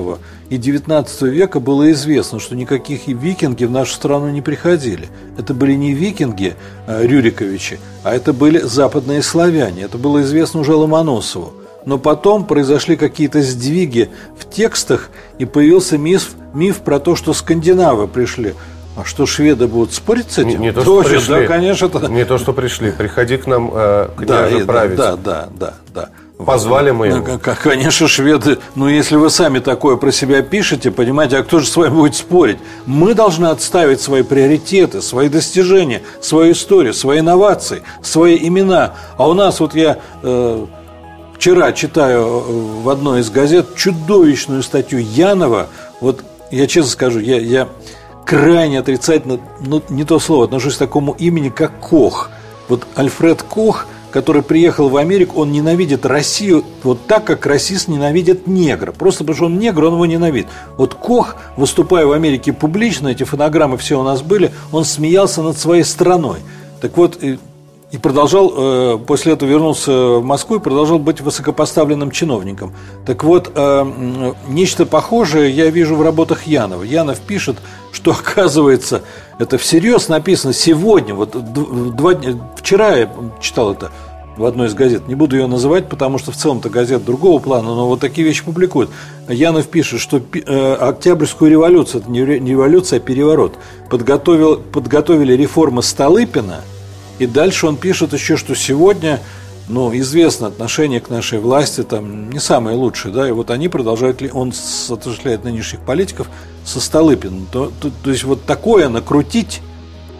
и 0.49 0.57
19 0.57 1.21
века 1.23 1.59
было 1.59 1.91
известно, 1.91 2.39
что 2.39 2.55
никаких 2.55 3.07
викинги 3.07 3.65
в 3.65 3.71
нашу 3.71 3.93
страну 3.93 4.29
не 4.29 4.41
приходили. 4.41 5.07
Это 5.37 5.53
были 5.53 5.73
не 5.73 5.93
викинги 5.93 6.55
э, 6.85 7.05
Рюриковичи, 7.05 7.79
а 8.03 8.13
это 8.13 8.33
были 8.33 8.59
западные 8.59 9.23
славяне. 9.23 9.83
Это 9.83 9.97
было 9.97 10.21
известно 10.21 10.59
уже 10.59 10.75
Ломоносову. 10.75 11.53
Но 11.85 11.97
потом 11.97 12.45
произошли 12.45 12.95
какие-то 12.95 13.41
сдвиги 13.41 14.09
в 14.37 14.49
текстах, 14.49 15.09
и 15.37 15.45
появился 15.45 15.97
миф, 15.97 16.29
миф 16.53 16.77
про 16.77 16.99
то, 16.99 17.15
что 17.15 17.33
скандинавы 17.33 18.07
пришли. 18.07 18.53
А 18.95 19.03
что 19.03 19.25
шведы 19.25 19.67
будут 19.67 19.91
спорить 19.93 20.31
с 20.31 20.37
этим? 20.37 20.61
Не, 20.61 20.67
не 20.67 20.71
то, 20.71 20.81
что 20.81 21.01
пришли. 21.01 21.41
Да, 21.41 21.47
конечно. 21.47 21.87
Это... 21.87 22.07
Не 22.09 22.25
то, 22.25 22.37
что 22.37 22.53
пришли. 22.53 22.91
Приходи 22.91 23.37
к 23.37 23.47
нам, 23.47 23.71
э, 23.73 24.09
княже, 24.15 24.59
да, 24.59 24.65
править. 24.65 24.97
Да, 24.97 25.15
да, 25.15 25.49
да, 25.59 25.73
да. 25.93 26.09
Позвали 26.45 26.91
мы 26.91 27.07
его. 27.07 27.25
Ну, 27.27 27.39
конечно, 27.61 28.07
шведы. 28.07 28.59
Ну, 28.75 28.87
если 28.87 29.15
вы 29.15 29.29
сами 29.29 29.59
такое 29.59 29.95
про 29.97 30.11
себя 30.11 30.41
пишете, 30.41 30.91
понимаете, 30.91 31.37
а 31.37 31.43
кто 31.43 31.59
же 31.59 31.67
с 31.67 31.75
вами 31.75 31.93
будет 31.93 32.15
спорить? 32.15 32.57
Мы 32.85 33.13
должны 33.13 33.47
отставить 33.47 34.01
свои 34.01 34.23
приоритеты, 34.23 35.01
свои 35.01 35.29
достижения, 35.29 36.01
свою 36.21 36.53
историю, 36.53 36.93
свои 36.93 37.19
инновации, 37.19 37.83
свои 38.01 38.37
имена. 38.37 38.93
А 39.17 39.27
у 39.27 39.33
нас 39.33 39.59
вот 39.59 39.75
я 39.75 39.99
э, 40.21 40.65
вчера 41.35 41.71
читаю 41.71 42.21
э, 42.21 42.81
в 42.83 42.89
одной 42.89 43.21
из 43.21 43.29
газет 43.29 43.75
чудовищную 43.75 44.63
статью 44.63 44.99
Янова. 44.99 45.67
Вот 46.01 46.23
я 46.51 46.67
честно 46.67 46.91
скажу, 46.91 47.19
я, 47.19 47.39
я 47.39 47.67
крайне 48.25 48.79
отрицательно, 48.79 49.39
ну, 49.59 49.81
не 49.89 50.03
то 50.03 50.19
слово, 50.19 50.45
отношусь 50.45 50.75
к 50.75 50.79
такому 50.79 51.13
имени, 51.13 51.49
как 51.49 51.79
Кох. 51.79 52.29
Вот 52.69 52.87
Альфред 52.95 53.43
Кох– 53.43 53.87
который 54.13 54.43
приехал 54.43 54.89
в 54.89 54.97
Америку, 54.97 55.41
он 55.41 55.51
ненавидит 55.51 56.05
Россию 56.05 56.63
вот 56.83 57.07
так, 57.07 57.25
как 57.25 57.47
расист 57.47 57.87
ненавидит 57.87 58.45
негра. 58.45 58.91
Просто 58.91 59.23
потому 59.23 59.35
что 59.35 59.45
он 59.47 59.57
негр, 59.57 59.85
он 59.85 59.93
его 59.93 60.05
ненавидит. 60.05 60.47
Вот 60.77 60.93
Кох, 60.93 61.35
выступая 61.57 62.05
в 62.05 62.11
Америке 62.11 62.53
публично, 62.53 63.07
эти 63.07 63.23
фонограммы 63.23 63.77
все 63.77 63.99
у 63.99 64.03
нас 64.03 64.21
были, 64.21 64.51
он 64.71 64.85
смеялся 64.85 65.41
над 65.41 65.57
своей 65.57 65.83
страной. 65.83 66.37
Так 66.79 66.95
вот, 66.95 67.17
и 67.93 67.97
продолжал, 67.99 68.51
э, 68.55 68.97
после 69.05 69.33
этого 69.33 69.47
вернулся 69.47 69.91
в 69.91 70.23
Москву 70.23 70.55
и 70.55 70.59
продолжал 70.59 70.97
быть 70.97 71.21
высокопоставленным 71.21 72.09
чиновником. 72.09 72.73
Так 73.05 73.23
вот, 73.23 73.51
э, 73.53 74.33
нечто 74.47 74.87
похожее 74.87 75.51
я 75.51 75.69
вижу 75.69 75.95
в 75.95 76.01
работах 76.01 76.47
Янова. 76.47 76.81
Янов 76.81 77.19
пишет, 77.19 77.57
что 77.91 78.11
оказывается, 78.19 79.03
это 79.37 79.59
всерьез 79.59 80.07
написано 80.07 80.53
сегодня, 80.53 81.13
вот 81.13 81.35
два 81.95 82.13
вчера 82.55 82.95
я 82.95 83.11
читал 83.39 83.73
это 83.73 83.91
в 84.37 84.45
одной 84.45 84.67
из 84.67 84.73
газет, 84.73 85.07
не 85.07 85.15
буду 85.15 85.35
ее 85.35 85.47
называть, 85.47 85.89
потому 85.89 86.17
что 86.17 86.31
в 86.31 86.35
целом-то 86.35 86.69
газет 86.69 87.05
другого 87.05 87.39
плана, 87.39 87.75
но 87.75 87.87
вот 87.87 87.99
такие 87.99 88.27
вещи 88.27 88.43
публикуют. 88.43 88.89
Янов 89.29 89.67
пишет, 89.67 89.99
что 89.99 90.19
э, 90.33 90.73
Октябрьскую 90.73 91.51
революцию, 91.51 92.01
это 92.01 92.11
не 92.11 92.21
революция, 92.25 92.97
а 92.97 92.99
переворот, 92.99 93.55
подготовил, 93.89 94.57
подготовили 94.57 95.33
реформы 95.33 95.83
Столыпина, 95.83 96.61
и 97.19 97.27
дальше 97.27 97.67
он 97.67 97.77
пишет 97.77 98.13
еще, 98.13 98.37
что 98.37 98.55
сегодня 98.55 99.19
ну, 99.69 99.95
известно 99.97 100.47
отношение 100.47 100.99
к 100.99 101.09
нашей 101.09 101.39
власти 101.39 101.83
там 101.83 102.29
не 102.29 102.39
самое 102.39 102.75
лучшее, 102.75 103.13
да, 103.13 103.27
и 103.27 103.31
вот 103.31 103.49
они 103.49 103.69
продолжают, 103.69 104.21
он 104.33 104.53
отождествляет 104.89 105.43
нынешних 105.43 105.79
политиков 105.81 106.27
со 106.65 106.79
Столыпиным. 106.79 107.47
То, 107.51 107.71
то, 107.79 107.91
то 108.03 108.09
есть 108.09 108.23
вот 108.23 108.43
такое 108.45 108.89
накрутить, 108.89 109.61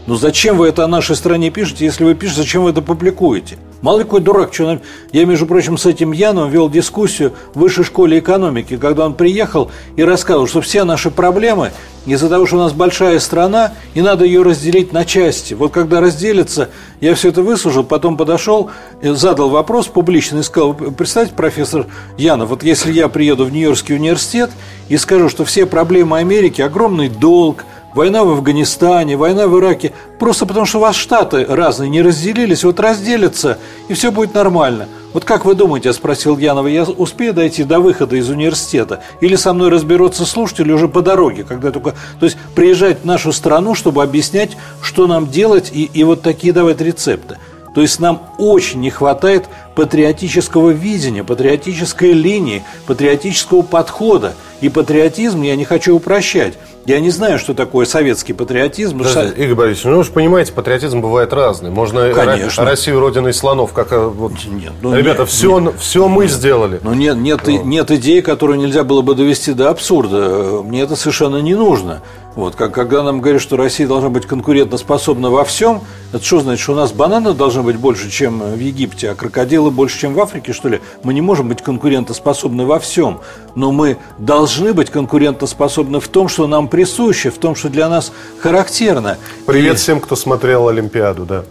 ну 0.08 0.16
зачем 0.16 0.58
вы 0.58 0.68
это 0.68 0.86
о 0.86 0.88
нашей 0.88 1.16
стране 1.16 1.50
пишете, 1.50 1.86
если 1.86 2.04
вы 2.04 2.16
пишете, 2.16 2.42
зачем 2.42 2.64
вы 2.64 2.70
это 2.70 2.82
публикуете? 2.82 3.58
Мало 3.84 3.98
ли 3.98 4.04
какой 4.06 4.22
дурак, 4.22 4.54
что 4.54 4.66
нам... 4.66 4.82
Я, 5.12 5.26
между 5.26 5.46
прочим, 5.46 5.78
с 5.78 5.86
этим 5.86 6.14
Яном 6.14 6.50
вел 6.50 6.70
дискуссию 6.70 7.34
в 7.54 7.60
высшей 7.60 7.84
школе 7.84 8.20
экономики, 8.20 8.78
когда 8.78 9.06
он 9.06 9.14
приехал 9.14 9.72
и 9.98 10.04
рассказывал, 10.06 10.48
что 10.48 10.62
все 10.62 10.86
наши 10.86 11.12
проблемы 11.12 11.74
из-за 12.06 12.30
того, 12.30 12.46
что 12.46 12.56
у 12.56 12.60
нас 12.60 12.72
большая 12.72 13.20
страна, 13.20 13.74
и 13.94 14.02
надо 14.02 14.24
ее 14.24 14.42
разделить 14.42 14.94
на 14.94 15.04
части. 15.04 15.54
Вот 15.54 15.74
когда 15.74 16.00
разделится, 16.00 16.70
я 17.02 17.14
все 17.14 17.28
это 17.28 17.42
выслушал, 17.42 17.84
потом 17.84 18.16
подошел, 18.16 18.72
задал 19.02 19.50
вопрос 19.50 19.88
публично 19.88 20.40
и 20.40 20.44
сказал, 20.44 20.74
представьте, 20.74 21.36
профессор 21.36 21.88
Янов, 22.18 22.50
вот 22.50 22.64
если 22.64 22.94
я 22.94 23.10
приеду 23.10 23.44
в 23.44 23.52
Нью-Йоркский 23.52 23.96
университет 23.96 24.50
и 24.88 24.96
скажу, 24.96 25.28
что 25.28 25.44
все 25.44 25.66
проблемы 25.66 26.20
Америки, 26.20 26.62
огромный 26.62 27.10
долг, 27.10 27.66
Война 27.94 28.24
в 28.24 28.30
Афганистане, 28.30 29.18
война 29.18 29.48
в 29.48 29.60
Ираке. 29.60 29.94
Просто 30.20 30.46
потому, 30.46 30.66
что 30.66 30.80
у 30.80 30.82
вас 30.82 30.96
штаты 30.96 31.46
разные 31.48 31.90
не 31.90 32.02
разделились. 32.02 32.64
Вот 32.64 32.80
разделятся, 32.80 33.60
и 33.88 33.94
все 33.94 34.12
будет 34.12 34.34
нормально. 34.34 34.88
Вот 35.14 35.26
как 35.26 35.46
вы 35.46 35.54
думаете, 35.54 35.90
я 35.90 35.94
спросил 35.94 36.38
Янова, 36.38 36.66
я 36.68 36.84
успею 36.84 37.34
дойти 37.34 37.64
до 37.64 37.80
выхода 37.80 38.16
из 38.16 38.30
университета? 38.30 39.04
Или 39.22 39.36
со 39.36 39.54
мной 39.54 39.70
разберутся 39.70 40.26
слушатели 40.26 40.72
уже 40.72 40.88
по 40.88 41.02
дороге, 41.02 41.44
когда 41.44 41.70
только... 41.70 41.92
То 42.20 42.26
есть 42.26 42.38
приезжать 42.56 43.02
в 43.02 43.06
нашу 43.06 43.32
страну, 43.32 43.76
чтобы 43.76 44.02
объяснять, 44.02 44.58
что 44.82 45.06
нам 45.06 45.28
делать, 45.28 45.70
и, 45.72 45.84
и 45.84 46.04
вот 46.04 46.24
такие 46.24 46.52
давать 46.52 46.82
рецепты. 46.82 47.38
То 47.76 47.82
есть 47.82 48.00
нам 48.00 48.22
очень 48.38 48.82
не 48.82 48.92
хватает 48.92 49.46
патриотического 49.76 50.72
видения, 50.72 51.24
патриотической 51.24 52.14
линии, 52.14 52.64
патриотического 52.86 53.62
подхода. 53.62 54.34
И 54.62 54.70
патриотизм 54.70 55.42
я 55.42 55.56
не 55.56 55.66
хочу 55.66 55.96
упрощать. 55.96 56.54
Я 56.86 57.00
не 57.00 57.12
знаю, 57.12 57.40
что 57.40 57.54
такое 57.54 57.86
советский 57.86 58.34
патриотизм. 58.34 59.04
Да, 59.04 59.10
что... 59.10 59.26
Игорь 59.28 59.56
Борисович, 59.56 59.86
ну 59.86 59.98
вы 59.98 60.04
же 60.04 60.12
понимаете, 60.12 60.52
патриотизм 60.52 61.00
бывает 61.00 61.32
разный. 61.32 61.70
Можно 61.70 62.14
Конечно. 62.14 62.66
Россию 62.66 63.00
родиной 63.00 63.34
слонов, 63.34 63.72
как 63.72 63.94
э, 63.94 64.06
вот, 64.06 64.34
нет, 64.46 64.74
ну, 64.82 64.94
ребята, 64.94 65.22
нет, 65.22 65.30
все, 65.30 65.60
нет, 65.60 65.76
все 65.80 66.08
мы 66.10 66.24
нет, 66.24 66.34
сделали. 66.34 66.80
Но 66.84 66.94
нет, 66.94 67.16
нет, 67.16 67.42
ну. 67.46 67.64
нет 67.64 67.90
идеи, 67.92 68.20
которую 68.20 68.60
нельзя 68.60 68.84
было 68.84 69.02
бы 69.02 69.16
довести 69.16 69.54
до 69.54 69.70
абсурда. 69.70 70.62
Мне 70.64 70.82
это 70.82 70.98
совершенно 70.98 71.38
не 71.38 71.56
нужно. 71.56 72.02
Вот, 72.36 72.56
как, 72.56 72.74
когда 72.74 73.04
нам 73.04 73.22
говорят, 73.22 73.42
что 73.42 73.58
Россия 73.58 73.88
должна 73.88 74.10
быть 74.10 74.26
конкурентоспособна 74.26 75.30
во 75.30 75.44
всем, 75.44 75.82
это 76.12 76.24
что 76.24 76.40
значит, 76.40 76.64
что 76.64 76.74
у 76.74 76.76
нас 76.76 76.92
бананы 76.92 77.34
должны 77.34 77.62
быть 77.62 77.78
больше, 77.78 78.10
чем 78.10 78.40
в 78.40 78.60
Египте, 78.60 79.12
а 79.12 79.16
крокодилы 79.16 79.70
больше, 79.70 80.00
чем 80.00 80.16
в 80.16 80.20
Африке, 80.20 80.52
что 80.52 80.68
ли? 80.68 80.82
Мы 81.04 81.14
не 81.14 81.22
можем 81.22 81.48
быть 81.48 81.62
конкурентоспособны 81.62 82.66
во 82.66 82.80
всем, 82.80 83.22
но 83.56 83.72
мы 83.72 83.98
должны 84.18 84.74
быть 84.74 84.90
конкурентоспособны 84.90 86.00
в 86.00 86.08
том, 86.08 86.28
что 86.28 86.48
нам 86.48 86.68
присуще, 86.68 87.30
в 87.30 87.38
том, 87.38 87.56
что 87.56 87.70
для 87.70 87.90
нас 87.90 88.12
характерно. 88.40 89.18
Привет 89.46 89.76
И... 89.76 89.78
всем, 89.78 90.00
кто 90.00 90.16
смотрел 90.16 90.68
Олимпиаду, 90.68 91.26
да. 91.26 91.44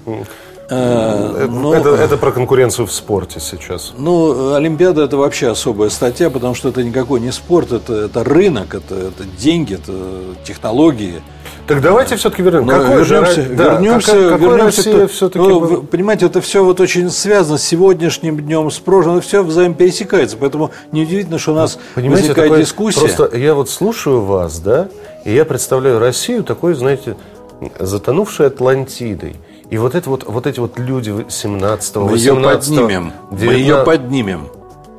Э, 0.70 1.46
ну, 1.50 1.74
это, 1.74 1.90
это 1.90 2.16
про 2.16 2.32
конкуренцию 2.32 2.86
в 2.86 2.92
спорте 2.92 3.40
сейчас. 3.40 3.92
Ну, 3.98 4.54
Олимпиада 4.54 5.02
это 5.02 5.18
вообще 5.18 5.50
особая 5.50 5.90
статья, 5.90 6.30
потому 6.30 6.54
что 6.54 6.70
это 6.70 6.82
никакой 6.82 7.20
не 7.20 7.30
спорт, 7.30 7.72
это, 7.72 8.06
это 8.06 8.24
рынок, 8.24 8.74
это, 8.74 8.94
это 8.94 9.24
деньги, 9.24 9.74
это 9.74 9.92
технологии. 10.44 11.20
Так 11.66 11.80
давайте 11.80 12.16
все-таки 12.16 12.42
вернем. 12.42 12.66
Но 12.66 12.72
какой 12.72 13.04
вернемся, 13.04 13.42
же, 13.42 13.54
да, 13.54 13.74
вернемся, 13.74 14.12
какая, 14.12 14.36
вернемся. 14.36 15.08
все-таки 15.08 15.38
ну, 15.38 15.60
был? 15.60 15.82
Понимаете, 15.84 16.26
это 16.26 16.40
все 16.40 16.64
вот 16.64 16.80
очень 16.80 17.08
связано 17.10 17.56
с 17.56 17.62
сегодняшним 17.62 18.40
днем, 18.40 18.70
с 18.70 18.78
прошлым, 18.78 19.20
все 19.20 19.42
взаимно 19.42 19.76
пересекается, 19.76 20.36
поэтому 20.36 20.72
неудивительно, 20.90 21.38
что 21.38 21.52
у 21.52 21.54
нас 21.54 21.78
понимаете, 21.94 22.28
возникает 22.28 22.48
такое, 22.48 22.64
дискуссия. 22.64 23.00
Просто 23.00 23.36
я 23.36 23.54
вот 23.54 23.70
слушаю 23.70 24.22
вас, 24.22 24.58
да, 24.58 24.88
и 25.24 25.32
я 25.32 25.44
представляю 25.44 26.00
Россию 26.00 26.42
такой, 26.42 26.74
знаете, 26.74 27.16
затонувшей 27.78 28.48
Атлантидой. 28.48 29.36
И 29.70 29.78
вот, 29.78 29.94
это 29.94 30.10
вот, 30.10 30.24
вот 30.26 30.46
эти 30.46 30.60
вот 30.60 30.78
люди 30.78 31.10
17-го, 31.10 32.08
Мы 32.08 32.16
ее 32.18 32.34
поднимем. 32.34 33.12
19... 33.30 33.30
Мы 33.30 33.54
ее 33.54 33.84
поднимем. 33.84 34.48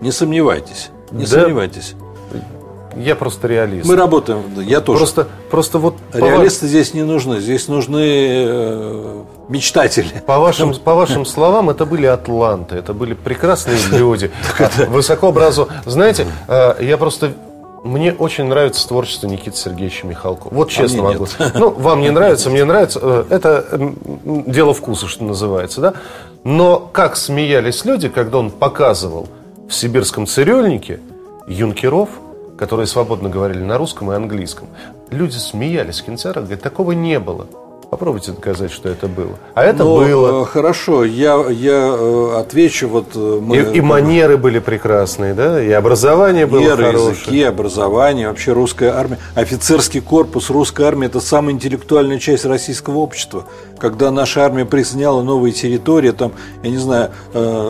Не 0.01 0.12
сомневайтесь. 0.12 0.89
Не 1.12 1.25
да? 1.25 1.41
сомневайтесь. 1.41 1.96
Я 2.97 3.15
просто 3.15 3.47
реалист. 3.47 3.88
Мы 3.88 3.95
работаем, 3.95 4.43
я 4.62 4.81
тоже. 4.81 5.00
Просто, 5.00 5.27
просто 5.50 5.79
вот 5.79 5.95
реалисты 6.13 6.67
здесь 6.67 6.93
не 6.93 7.03
нужны, 7.03 7.39
здесь 7.39 7.67
нужны 7.67 8.05
э, 8.05 9.23
мечтатели. 9.50 10.21
По 10.25 10.39
вашим, 10.39 10.73
по 10.75 10.93
вашим 10.93 11.25
словам, 11.25 11.69
это 11.69 11.85
были 11.85 12.05
атланты, 12.05 12.75
это 12.75 12.93
были 12.93 13.13
прекрасные 13.13 13.77
люди, 13.91 14.31
высоко 14.89 15.27
образованные. 15.29 15.81
Знаете, 15.85 16.27
э, 16.47 16.75
я 16.81 16.97
просто 16.97 17.33
мне 17.83 18.13
очень 18.13 18.45
нравится 18.45 18.88
творчество 18.88 19.27
Никиты 19.27 19.57
Сергеевича 19.57 20.07
Михалкова. 20.07 20.53
Вот 20.53 20.69
а 20.69 20.71
честно 20.71 21.03
могу. 21.03 21.27
Нет. 21.38 21.51
Ну, 21.55 21.69
вам 21.69 22.00
не 22.01 22.12
нравится, 22.12 22.50
мне 22.51 22.63
нравится. 22.63 23.00
Э, 23.01 23.25
это 23.29 23.93
дело 24.23 24.73
вкуса, 24.73 25.07
что 25.07 25.23
называется, 25.25 25.81
да? 25.81 25.93
Но 26.43 26.79
как 26.79 27.17
смеялись 27.17 27.83
люди, 27.85 28.07
когда 28.09 28.38
он 28.38 28.51
показывал 28.51 29.27
в 29.67 29.73
сибирском 29.73 30.27
цирюльнике 30.27 31.00
юнкеров, 31.47 32.09
которые 32.57 32.88
свободно 32.88 33.29
говорили 33.29 33.63
на 33.63 33.77
русском 33.77 34.12
и 34.12 34.15
английском. 34.15 34.67
Люди 35.10 35.38
смеялись 35.38 36.00
в 36.00 36.05
кинотеатрах, 36.05 36.45
говорят, 36.45 36.62
такого 36.62 36.91
не 36.91 37.19
было. 37.19 37.48
Попробуйте 37.93 38.31
доказать, 38.31 38.72
что 38.72 38.89
это 38.89 39.07
было. 39.07 39.38
А 39.53 39.63
это 39.63 39.83
Но, 39.83 40.00
ну, 40.00 40.03
было. 40.03 40.41
Э, 40.41 40.45
хорошо, 40.45 41.05
я, 41.05 41.36
я 41.51 41.95
э, 41.95 42.38
отвечу. 42.39 42.88
Вот 42.88 43.10
э, 43.13 43.39
мы... 43.39 43.57
и, 43.57 43.77
и 43.77 43.81
манеры 43.81 44.36
были 44.38 44.57
прекрасные, 44.57 45.36
да? 45.36 45.63
И 45.63 45.69
образование 45.69 46.48
было 46.48 46.62
Манеры, 46.62 46.86
хорошее. 46.86 47.12
языки, 47.12 47.43
образование, 47.43 48.29
вообще 48.29 48.51
русская 48.51 48.89
армия. 48.93 49.19
Офицерский 49.36 50.01
корпус 50.01 50.50
русской 50.50 50.88
армии– 50.88 51.05
это 51.07 51.19
самая 51.19 51.53
интеллектуальная 51.53 52.17
часть 52.17 52.45
российского 52.45 52.98
общества. 52.98 53.45
Когда 53.77 54.10
наша 54.10 54.43
армия 54.43 54.65
присоединяла 54.65 55.22
новые 55.22 55.53
территории, 55.53 56.10
там, 56.10 56.31
я 56.63 56.72
не 56.72 56.77
знаю, 56.77 57.12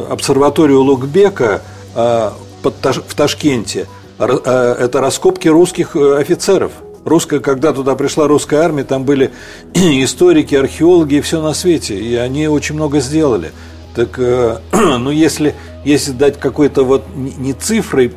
обсерваторию 0.09 0.79
Лукбека, 0.83 1.61
под, 1.93 2.75
в 2.81 3.13
Ташкенте, 3.13 3.87
это 4.17 5.01
раскопки 5.01 5.47
русских 5.47 5.95
офицеров. 5.95 6.71
Русская, 7.05 7.41
когда 7.41 7.73
туда 7.73 7.95
пришла 7.95 8.27
русская 8.27 8.61
армия, 8.61 8.85
там 8.85 9.03
были 9.03 9.31
историки, 9.73 10.55
археологи 10.55 11.15
и 11.15 11.21
все 11.21 11.41
на 11.41 11.53
свете, 11.53 11.95
и 11.99 12.15
они 12.15 12.47
очень 12.47 12.75
много 12.75 12.99
сделали. 12.99 13.51
Так, 13.93 14.17
ну, 14.71 15.11
если, 15.11 15.55
если 15.83 16.11
дать 16.11 16.39
какой-то 16.39 16.83
вот 16.83 17.03
не 17.15 17.53
цифрой 17.53 18.13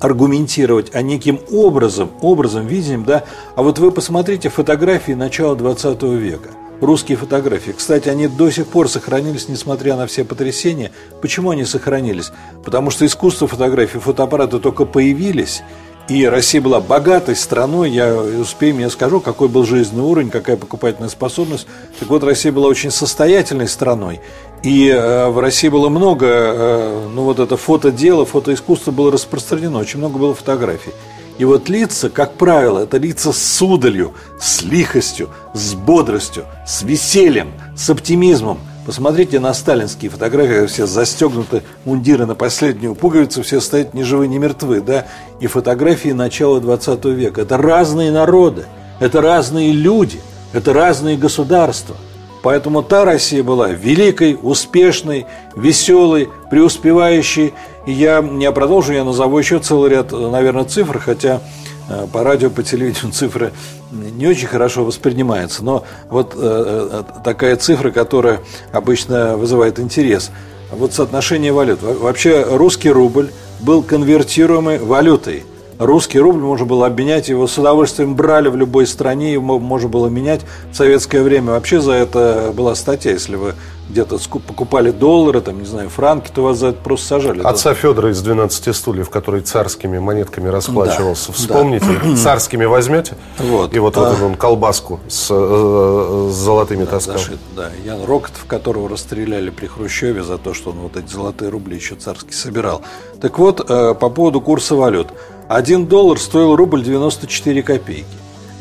аргументировать, 0.00 0.90
а 0.94 1.02
неким 1.02 1.40
образом, 1.50 2.10
образом, 2.20 2.66
видением, 2.66 3.04
да. 3.04 3.24
А 3.56 3.62
вот 3.62 3.78
вы 3.78 3.90
посмотрите 3.90 4.48
фотографии 4.48 5.12
начала 5.12 5.56
20 5.56 6.02
века. 6.02 6.50
Русские 6.80 7.18
фотографии. 7.18 7.72
Кстати, 7.72 8.08
они 8.08 8.28
до 8.28 8.50
сих 8.50 8.66
пор 8.66 8.88
сохранились, 8.88 9.48
несмотря 9.48 9.96
на 9.96 10.06
все 10.06 10.24
потрясения. 10.24 10.92
Почему 11.20 11.50
они 11.50 11.64
сохранились? 11.64 12.30
Потому 12.64 12.90
что 12.90 13.04
искусство 13.04 13.48
фотографии, 13.48 13.98
фотоаппараты 13.98 14.60
только 14.60 14.84
появились, 14.84 15.62
и 16.08 16.24
Россия 16.24 16.62
была 16.62 16.80
богатой 16.80 17.36
страной, 17.36 17.90
я 17.90 18.16
успею, 18.16 18.78
я 18.78 18.88
скажу, 18.88 19.20
какой 19.20 19.48
был 19.48 19.66
жизненный 19.66 20.04
уровень, 20.04 20.30
какая 20.30 20.56
покупательная 20.56 21.10
способность. 21.10 21.66
Так 21.98 22.08
вот, 22.08 22.24
Россия 22.24 22.50
была 22.50 22.66
очень 22.68 22.90
состоятельной 22.90 23.68
страной. 23.68 24.20
И 24.62 24.88
э, 24.88 25.28
в 25.28 25.38
России 25.38 25.68
было 25.68 25.90
много, 25.90 26.26
э, 26.26 27.08
ну 27.12 27.24
вот 27.24 27.38
это 27.40 27.58
фотодело, 27.58 28.24
фотоискусство 28.24 28.90
было 28.90 29.12
распространено, 29.12 29.78
очень 29.78 29.98
много 29.98 30.18
было 30.18 30.34
фотографий. 30.34 30.92
И 31.38 31.44
вот 31.44 31.68
лица, 31.68 32.10
как 32.10 32.34
правило, 32.34 32.80
это 32.80 32.98
лица 32.98 33.32
с 33.32 33.38
судалью, 33.38 34.12
с 34.40 34.62
лихостью, 34.62 35.30
с 35.54 35.74
бодростью, 35.74 36.44
с 36.66 36.82
весельем, 36.82 37.52
с 37.76 37.88
оптимизмом. 37.88 38.58
Посмотрите 38.84 39.38
на 39.38 39.54
сталинские 39.54 40.10
фотографии, 40.10 40.66
все 40.66 40.86
застегнуты 40.86 41.62
мундиры 41.84 42.26
на 42.26 42.34
последнюю 42.34 42.94
пуговицу, 42.94 43.42
все 43.42 43.60
стоят 43.60 43.94
ни 43.94 44.02
живы, 44.02 44.26
ни 44.26 44.38
мертвы, 44.38 44.80
да? 44.80 45.06
И 45.40 45.46
фотографии 45.46 46.08
начала 46.08 46.60
20 46.60 47.04
века. 47.06 47.42
Это 47.42 47.56
разные 47.56 48.10
народы, 48.10 48.64
это 48.98 49.20
разные 49.20 49.72
люди, 49.72 50.20
это 50.52 50.72
разные 50.72 51.16
государства– 51.16 51.96
Поэтому 52.42 52.82
та 52.82 53.04
Россия 53.04 53.42
была 53.42 53.68
великой, 53.68 54.38
успешной, 54.40 55.26
веселой, 55.56 56.30
преуспевающей. 56.50 57.52
Я 57.88 58.20
не 58.20 58.52
продолжу, 58.52 58.92
я 58.92 59.02
назову 59.02 59.38
еще 59.38 59.60
целый 59.60 59.88
ряд, 59.88 60.12
наверное, 60.12 60.64
цифр, 60.64 60.98
хотя 60.98 61.40
э, 61.88 62.06
по 62.12 62.22
радио, 62.22 62.50
по 62.50 62.62
телевидению 62.62 63.12
цифры 63.14 63.52
не 63.90 64.26
очень 64.26 64.46
хорошо 64.46 64.84
воспринимаются. 64.84 65.64
Но 65.64 65.84
вот 66.10 66.34
э, 66.36 66.38
э, 66.38 67.02
такая 67.24 67.56
цифра, 67.56 67.90
которая 67.90 68.40
обычно 68.72 69.38
вызывает 69.38 69.80
интерес. 69.80 70.30
Вот 70.70 70.92
соотношение 70.92 71.50
валют. 71.50 71.82
Вообще 71.82 72.42
русский 72.42 72.90
рубль 72.90 73.30
был 73.60 73.82
конвертируемой 73.82 74.78
валютой– 74.78 75.44
русский 75.78 76.18
рубль 76.18 76.40
можно 76.40 76.66
было 76.66 76.86
обменять, 76.86 77.28
его 77.28 77.46
с 77.46 77.56
удовольствием 77.58 78.14
брали 78.14 78.48
в 78.48 78.56
любой 78.56 78.86
стране, 78.86 79.32
его 79.32 79.58
можно 79.58 79.88
было 79.88 80.08
менять 80.08 80.42
в 80.72 80.76
советское 80.76 81.22
время. 81.22 81.52
Вообще 81.52 81.80
за 81.80 81.92
это 81.92 82.52
была 82.54 82.74
статья, 82.74 83.12
если 83.12 83.36
вы 83.36 83.54
где-то 83.88 84.18
покупали 84.46 84.90
доллары, 84.90 85.40
там, 85.40 85.60
не 85.60 85.66
знаю, 85.66 85.88
франки, 85.88 86.30
то 86.32 86.42
вас 86.42 86.58
за 86.58 86.68
это 86.68 86.78
просто 86.78 87.06
сажали. 87.06 87.42
Отца. 87.42 87.74
Федора 87.74 88.10
из 88.10 88.20
12 88.20 88.74
стульев, 88.74 89.08
который 89.08 89.40
царскими 89.40 89.98
монетками 89.98 90.48
расплачивался. 90.48 91.28
Да. 91.28 91.32
Вспомните, 91.34 91.86
да. 92.02 92.16
царскими 92.22 92.64
возьмете, 92.64 93.16
вот. 93.38 93.74
и 93.74 93.78
вот, 93.78 93.96
а... 93.96 94.10
вот 94.10 94.22
он 94.22 94.34
колбаску 94.34 95.00
с, 95.08 95.28
э, 95.30 96.28
с 96.30 96.34
золотыми 96.34 96.84
да, 96.84 96.90
таскал. 96.90 97.18
Зашит, 97.18 97.38
да, 97.56 97.70
Ян 97.84 98.04
Рокотов, 98.04 98.44
которого 98.46 98.88
расстреляли 98.88 99.50
при 99.50 99.66
Хрущеве 99.66 100.22
за 100.22 100.38
то, 100.38 100.54
что 100.54 100.70
он 100.70 100.78
вот 100.78 100.96
эти 100.96 101.10
золотые 101.10 101.50
рубли 101.50 101.76
еще 101.76 101.94
царские 101.94 102.34
собирал. 102.34 102.82
Так 103.20 103.38
вот, 103.38 103.64
э, 103.68 103.94
по 103.94 104.10
поводу 104.10 104.40
курса 104.40 104.74
валют. 104.74 105.08
Один 105.48 105.86
доллар 105.86 106.20
стоил 106.20 106.56
рубль 106.56 106.84
94 106.84 107.62
копейки. 107.62 108.04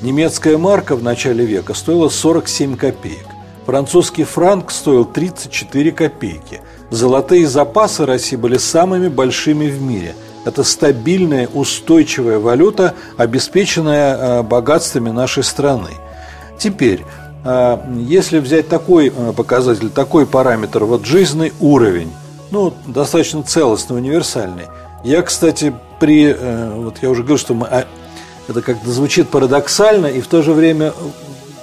Немецкая 0.02 0.58
марка 0.58 0.96
в 0.96 1.04
начале 1.04 1.46
века 1.46 1.74
стоила 1.74 2.08
47 2.08 2.78
копеек. 2.78 3.26
Французский 3.66 4.24
франк 4.24 4.72
стоил 4.72 5.04
34 5.04 5.92
копейки. 5.92 6.62
Золотые 6.90 7.46
запасы 7.46 8.06
России 8.06 8.38
были 8.38 8.58
самыми 8.58 9.10
большими 9.10 9.68
в 9.68 9.82
мире. 9.82 10.16
Это 10.46 10.64
стабильная, 10.64 11.50
устойчивая 11.54 12.40
валюта, 12.40 12.94
обеспеченная 13.18 14.16
э, 14.16 14.44
богатствами 14.44 15.10
нашей 15.10 15.44
страны. 15.44 15.90
Теперь, 16.58 17.04
э, 17.44 17.78
если 17.98 18.40
взять 18.40 18.70
такой 18.70 19.12
э, 19.14 19.34
показатель, 19.36 19.90
такой 19.90 20.26
параметр, 20.26 20.86
вот 20.86 21.06
жизненный 21.06 21.52
уровень, 21.60 22.14
ну, 22.50 22.74
достаточно 22.86 23.44
целостный, 23.44 23.98
универсальный. 23.98 24.68
Я, 25.04 25.22
кстати, 25.22 25.74
при, 26.00 26.34
вот 26.34 26.98
я 27.02 27.10
уже 27.10 27.22
говорил, 27.22 27.38
что 27.38 27.54
мы, 27.54 27.68
а, 27.68 27.86
это 28.48 28.62
как-то 28.62 28.90
звучит 28.92 29.30
парадоксально, 29.30 30.08
и 30.08 30.22
в 30.22 30.28
то 30.28 30.42
же 30.42 30.54
время 30.54 30.94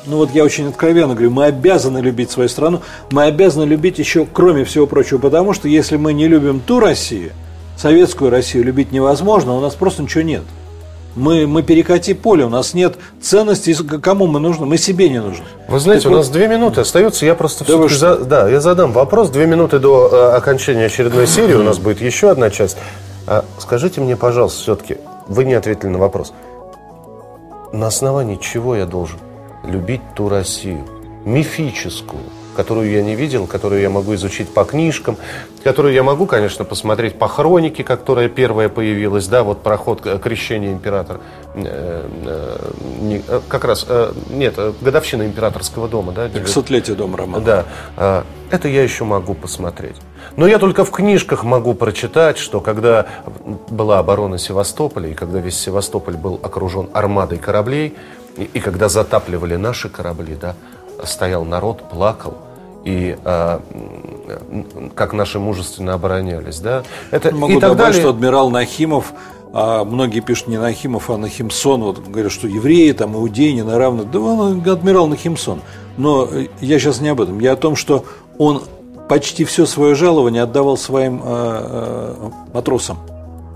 ну 0.06 0.18
вот 0.18 0.30
я 0.32 0.44
очень 0.44 0.68
откровенно 0.68 1.14
говорю, 1.14 1.30
мы 1.30 1.46
обязаны 1.46 1.98
любить 1.98 2.30
свою 2.30 2.48
страну, 2.48 2.82
мы 3.10 3.24
обязаны 3.24 3.64
любить 3.64 3.98
еще, 3.98 4.26
кроме 4.30 4.64
всего 4.64 4.86
прочего, 4.86 5.18
потому 5.18 5.54
что 5.54 5.68
если 5.68 5.96
мы 5.96 6.12
не 6.12 6.28
любим 6.28 6.60
ту 6.60 6.80
Россию, 6.80 7.32
советскую 7.76 8.30
Россию 8.30 8.64
любить 8.64 8.92
невозможно, 8.92 9.54
у 9.54 9.60
нас 9.60 9.74
просто 9.74 10.02
ничего 10.02 10.22
нет. 10.22 10.42
Мы, 11.16 11.46
мы 11.46 11.62
перекати 11.62 12.12
поле, 12.12 12.44
у 12.44 12.48
нас 12.48 12.74
нет 12.74 12.96
ценностей, 13.22 13.74
кому 13.74 14.26
мы 14.26 14.40
нужны, 14.40 14.66
мы 14.66 14.76
себе 14.78 15.08
не 15.08 15.20
нужны. 15.20 15.44
Вы 15.68 15.78
знаете, 15.78 16.02
так 16.02 16.10
у 16.10 16.14
вот... 16.16 16.20
нас 16.22 16.28
две 16.28 16.48
минуты 16.48 16.80
остается, 16.80 17.24
я 17.24 17.36
просто 17.36 17.64
да, 17.64 17.88
за... 17.88 18.16
да, 18.18 18.48
я 18.48 18.60
задам 18.60 18.90
вопрос, 18.90 19.30
две 19.30 19.46
минуты 19.46 19.78
до 19.78 20.10
э, 20.12 20.36
окончания 20.36 20.86
очередной 20.86 21.28
серии, 21.28 21.54
у 21.54 21.62
нас 21.62 21.78
будет 21.78 22.00
еще 22.00 22.30
одна 22.30 22.50
часть. 22.50 22.76
А 23.26 23.44
скажите 23.58 24.00
мне, 24.00 24.16
пожалуйста, 24.16 24.60
все-таки, 24.60 24.98
вы 25.28 25.44
не 25.44 25.54
ответили 25.54 25.88
на 25.88 25.98
вопрос, 25.98 26.32
на 27.72 27.86
основании 27.86 28.36
чего 28.36 28.76
я 28.76 28.86
должен 28.86 29.18
любить 29.64 30.02
ту 30.14 30.28
Россию, 30.28 30.84
мифическую, 31.24 32.22
которую 32.54 32.90
я 32.90 33.02
не 33.02 33.14
видел, 33.14 33.46
которую 33.46 33.80
я 33.80 33.90
могу 33.90 34.14
изучить 34.14 34.52
по 34.52 34.64
книжкам, 34.64 35.16
которую 35.62 35.94
я 35.94 36.02
могу, 36.02 36.26
конечно, 36.26 36.64
посмотреть 36.64 37.18
по 37.18 37.26
хронике, 37.28 37.82
которая 37.82 38.28
первая 38.28 38.68
появилась, 38.68 39.26
да, 39.26 39.42
вот 39.42 39.62
проход 39.62 40.02
крещения 40.22 40.72
императора, 40.72 41.20
э, 41.54 42.08
э, 43.28 43.40
как 43.48 43.64
раз, 43.64 43.86
э, 43.88 44.12
нет, 44.30 44.58
годовщина 44.80 45.24
императорского 45.24 45.88
дома, 45.88 46.12
да. 46.12 46.26
200-летие 46.28 46.94
дома 46.94 47.18
Романа. 47.18 47.44
Да, 47.96 48.24
это 48.50 48.68
я 48.68 48.82
еще 48.82 49.04
могу 49.04 49.34
посмотреть. 49.34 49.96
Но 50.36 50.46
я 50.46 50.58
только 50.58 50.84
в 50.84 50.90
книжках 50.90 51.44
могу 51.44 51.74
прочитать, 51.74 52.38
что 52.38 52.60
когда 52.60 53.06
была 53.68 53.98
оборона 53.98 54.38
Севастополя, 54.38 55.08
и 55.08 55.14
когда 55.14 55.38
весь 55.38 55.58
Севастополь 55.58 56.16
был 56.16 56.40
окружен 56.42 56.88
армадой 56.92 57.38
кораблей, 57.38 57.94
и, 58.36 58.44
и 58.44 58.60
когда 58.60 58.88
затапливали 58.88 59.56
наши 59.56 59.88
корабли, 59.88 60.36
да, 60.40 60.56
стоял 61.04 61.44
народ, 61.44 61.88
плакал, 61.88 62.34
и 62.84 63.16
э, 63.24 63.58
как 64.94 65.12
наши 65.12 65.38
мужественно 65.38 65.94
оборонялись, 65.94 66.58
да. 66.58 66.82
Это, 67.10 67.34
Могу 67.34 67.52
и 67.52 67.60
так 67.60 67.70
добавить, 67.70 67.78
далее. 67.78 68.00
что 68.00 68.10
адмирал 68.10 68.50
Нахимов, 68.50 69.12
а 69.52 69.84
многие 69.84 70.18
пишут 70.18 70.48
не 70.48 70.58
Нахимов, 70.58 71.10
а 71.10 71.16
Нахимсон, 71.16 71.82
вот 71.82 72.00
говорят, 72.00 72.32
что 72.32 72.48
евреи, 72.48 72.90
там, 72.90 73.14
иудеи 73.14 73.52
не 73.52 73.62
на 73.62 73.78
равных. 73.78 74.10
Да 74.10 74.18
он 74.18 74.68
адмирал 74.68 75.06
Нахимсон. 75.06 75.60
Но 75.96 76.28
я 76.60 76.80
сейчас 76.80 77.00
не 77.00 77.10
об 77.10 77.20
этом. 77.20 77.38
Я 77.38 77.52
о 77.52 77.56
том, 77.56 77.76
что 77.76 78.04
он 78.36 78.64
почти 79.08 79.44
все 79.44 79.66
свое 79.66 79.94
жалование 79.94 80.42
отдавал 80.42 80.76
своим 80.76 81.20
э, 81.22 81.26
э, 81.26 82.30
матросам 82.52 82.98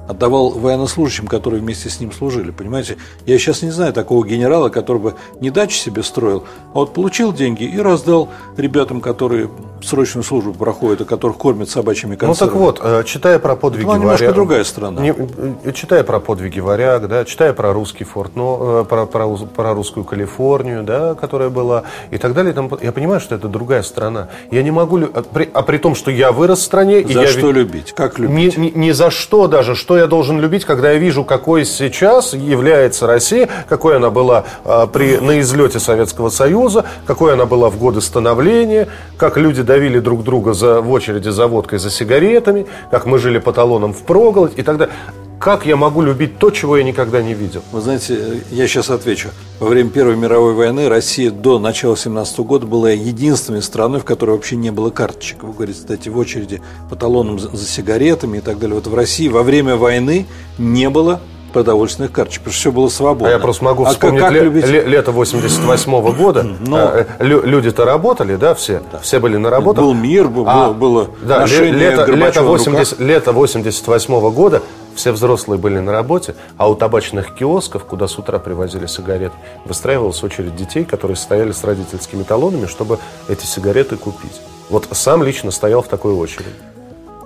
отдавал 0.09 0.51
военнослужащим, 0.51 1.27
которые 1.27 1.61
вместе 1.61 1.91
с 1.91 2.01
ним 2.01 2.13
служили. 2.13 2.51
Понимаете, 2.51 2.97
я 3.27 3.39
сейчас 3.39 3.63
не 3.63 3.71
знаю 3.71 3.93
такого 3.93 4.27
генерала, 4.27 4.71
который 4.71 4.99
бы 4.99 5.15
не 5.41 5.51
дачу 5.51 5.77
себе 5.77 6.03
строил, 6.03 6.45
а 6.73 6.79
вот 6.79 6.95
получил 6.95 7.33
деньги 7.33 7.65
и 7.65 7.79
раздал 7.79 8.31
ребятам, 8.57 9.01
которые 9.01 9.51
срочную 9.83 10.25
службу 10.25 10.55
проходят, 10.55 11.03
и 11.03 11.05
которых 11.05 11.37
кормят 11.37 11.69
собачьими 11.69 12.17
консервами. 12.17 12.57
Ну 12.57 12.73
так 12.75 12.81
вот, 12.81 12.81
э, 12.83 13.05
читая 13.05 13.39
про 13.39 13.55
подвиги 13.55 13.87
Это 13.89 13.99
немножко 13.99 14.33
другая 14.33 14.65
страна. 14.65 15.03
Не, 15.03 15.15
э, 15.15 15.73
читая 15.73 16.03
про 16.03 16.21
подвиги 16.21 16.61
варяг, 16.61 17.07
да, 17.07 17.25
читая 17.25 17.53
про 17.53 17.73
русский 17.73 18.05
форт, 18.05 18.33
но, 18.35 18.81
э, 18.83 18.85
про, 18.89 19.07
про, 19.07 19.29
про 19.37 19.75
русскую 19.75 20.05
Калифорнию, 20.05 20.83
да, 20.83 21.15
которая 21.15 21.51
была, 21.51 21.85
и 22.11 22.19
так 22.19 22.33
далее, 22.33 22.55
там, 22.55 22.71
я 22.81 22.93
понимаю, 22.93 23.21
что 23.21 23.35
это 23.35 23.49
другая 23.49 23.83
страна. 23.83 24.29
Я 24.51 24.63
не 24.63 24.71
могу, 24.71 24.99
а 24.99 25.23
при, 25.23 25.49
а 25.53 25.63
при 25.63 25.79
том, 25.79 25.95
что 25.95 26.11
я 26.11 26.33
вырос 26.33 26.61
в 26.61 26.63
стране... 26.63 27.03
За 27.03 27.09
и 27.09 27.13
я 27.13 27.27
что 27.29 27.53
любить? 27.53 27.93
Как 27.93 28.19
любить? 28.19 28.57
Ни, 28.57 28.67
ни, 28.67 28.87
ни 28.87 28.91
за 28.91 29.11
что 29.11 29.47
даже, 29.47 29.75
что 29.75 29.98
я 29.99 30.07
должен 30.07 30.41
любить, 30.41 30.65
когда 30.65 30.93
я 30.93 30.99
вижу, 30.99 31.25
какой 31.25 31.65
сейчас 31.65 32.33
является 32.33 33.07
Россия, 33.07 33.49
какой 33.69 33.97
она 33.97 34.11
была 34.11 34.45
а, 34.65 34.87
при, 34.87 35.19
на 35.19 35.41
излете 35.41 35.79
Советского 35.79 36.29
Союза, 36.31 36.85
какой 37.07 37.35
она 37.35 37.47
была 37.47 37.71
в 37.71 37.79
годы 37.79 38.01
становления, 38.01 38.89
как 39.17 39.37
люди 39.37 39.63
давили 39.63 39.99
друг 39.99 40.25
друга 40.25 40.53
за, 40.55 40.81
в 40.81 40.91
очереди 40.91 41.29
за 41.29 41.47
водкой, 41.47 41.79
за 41.79 41.91
сигаретами, 41.91 42.67
как 42.91 43.07
мы 43.07 43.19
жили 43.19 43.39
по 43.39 43.53
талонам 43.53 43.93
в 43.93 44.03
проголодь 44.03 44.53
и 44.57 44.63
так 44.63 44.79
далее. 44.79 44.95
Как 45.39 45.67
я 45.67 45.77
могу 45.77 46.03
любить 46.03 46.39
то, 46.39 46.51
чего 46.51 46.77
я 46.77 46.83
никогда 46.83 47.23
не 47.23 47.33
видел? 47.33 47.63
Вы 47.71 47.81
знаете, 47.81 48.43
я 48.51 48.67
сейчас 48.67 48.91
отвечу. 48.91 49.29
Во 49.61 49.69
время 49.69 49.89
Первой 49.89 50.17
мировой 50.17 50.53
войны 50.53 50.89
Россия 50.89 51.31
до 51.31 51.61
начала 51.61 51.97
17 51.97 52.41
года 52.41 52.67
была 52.67 52.91
единственной 52.91 53.63
страной, 53.63 54.01
в 54.01 54.05
которой 54.05 54.33
вообще 54.33 54.57
не 54.57 54.71
было 54.71 54.91
карточек. 54.91 55.45
Вы 55.45 55.53
говорите, 55.53 55.79
кстати, 55.79 56.09
в 56.09 56.19
очереди 56.19 56.61
по 56.91 56.97
талонам 56.97 57.39
за 57.39 57.57
сигаретами 57.57 58.39
и 58.39 58.41
так 58.41 58.59
далее. 58.59 58.75
Вот 58.75 58.89
в 58.89 58.95
России 58.95 59.29
во 59.29 59.45
время 59.45 59.77
войны 59.77 60.27
не 60.59 60.91
было 60.91 61.21
продовольственных 61.53 62.13
карточек, 62.13 62.43
потому 62.43 62.53
что 62.53 62.61
все 62.61 62.73
было 62.73 62.89
свободно. 62.89 63.29
А 63.29 63.33
я 63.33 63.39
просто 63.39 63.65
могу 63.65 63.85
а 63.85 63.91
вспомнить 63.91 64.21
как, 64.21 64.29
как 64.29 64.37
ле- 64.37 64.45
любить... 64.45 64.67
лето 64.67 65.13
88 65.13 65.93
-го 65.93 66.17
года. 66.17 66.47
Но... 66.61 66.77
А, 66.77 67.07
люди-то 67.21 67.85
работали, 67.85 68.37
да, 68.37 68.55
все? 68.55 68.83
Да. 68.93 68.99
Все 69.01 69.19
были 69.19 69.37
на 69.37 69.51
работе. 69.51 69.81
Был 69.81 69.95
мир, 69.95 70.29
был, 70.29 70.45
а, 70.47 70.73
было 70.73 71.09
да, 71.23 71.47
лето, 71.47 72.11
лето, 72.13 72.43
80, 72.43 73.01
лето 73.01 73.33
88 73.33 74.15
-го 74.15 74.31
года 74.31 74.63
все 74.99 75.13
взрослые 75.13 75.61
были 75.61 75.79
на 75.79 75.93
работе, 75.93 76.35
а 76.57 76.69
у 76.69 76.75
табачных 76.75 77.33
киосков, 77.35 77.85
куда 77.85 78.09
с 78.09 78.19
утра 78.19 78.41
привозили 78.41 78.87
сигареты, 78.87 79.35
выстраивалась 79.65 80.23
очередь 80.25 80.57
детей, 80.57 80.85
которые 80.85 81.17
стояли 81.17 81.53
с 81.53 81.63
родительскими 81.63 82.25
талонами, 82.25 82.67
чтобы 82.67 82.99
эти 83.29 83.47
сигареты 83.47 83.97
купить. 83.97 84.41
Вот 84.69 84.89
сам 84.91 85.23
лично 85.23 85.53
стоял 85.53 85.83
в 85.83 85.89
такой 85.89 86.13
очереди. 86.13 86.51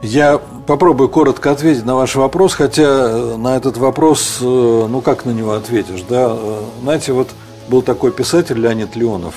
Я 0.02 0.38
попробую 0.66 1.08
коротко 1.08 1.52
ответить 1.52 1.86
на 1.86 1.94
ваш 1.94 2.16
вопрос, 2.16 2.54
хотя 2.54 2.82
э, 2.82 3.36
на 3.36 3.56
этот 3.56 3.76
вопрос, 3.76 4.38
э, 4.40 4.44
ну 4.44 5.00
как 5.00 5.24
на 5.24 5.30
него 5.30 5.52
ответишь, 5.52 6.02
да? 6.08 6.26
Э, 6.36 6.60
знаете, 6.82 7.12
вот 7.12 7.30
был 7.68 7.82
такой 7.82 8.10
писатель 8.10 8.58
Леонид 8.58 8.96
Леонов, 8.96 9.36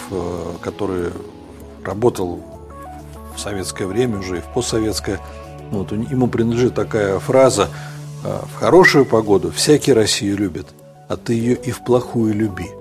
который 0.62 1.12
работал 1.86 2.39
в 3.36 3.39
советское 3.39 3.86
время 3.86 4.17
уже 4.17 4.39
и 4.39 4.41
в 4.41 4.45
постсоветское. 4.45 5.19
Вот, 5.69 5.91
ему 5.91 6.28
принадлежит 6.28 6.73
такая 6.73 7.19
фраза 7.19 7.69
«В 8.23 8.60
хорошую 8.60 9.06
погоду 9.06 9.51
всякий 9.51 9.93
Россию 9.93 10.38
любит, 10.38 10.65
а 11.08 11.15
ты 11.17 11.34
ее 11.34 11.54
и 11.54 11.69
в 11.69 11.84
плохую 11.84 12.34
люби». 12.34 12.71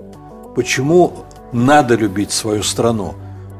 Почему 0.55 1.13
надо 1.53 1.93
любить 1.93 2.31
свою 2.31 2.63
страну? 2.63 3.13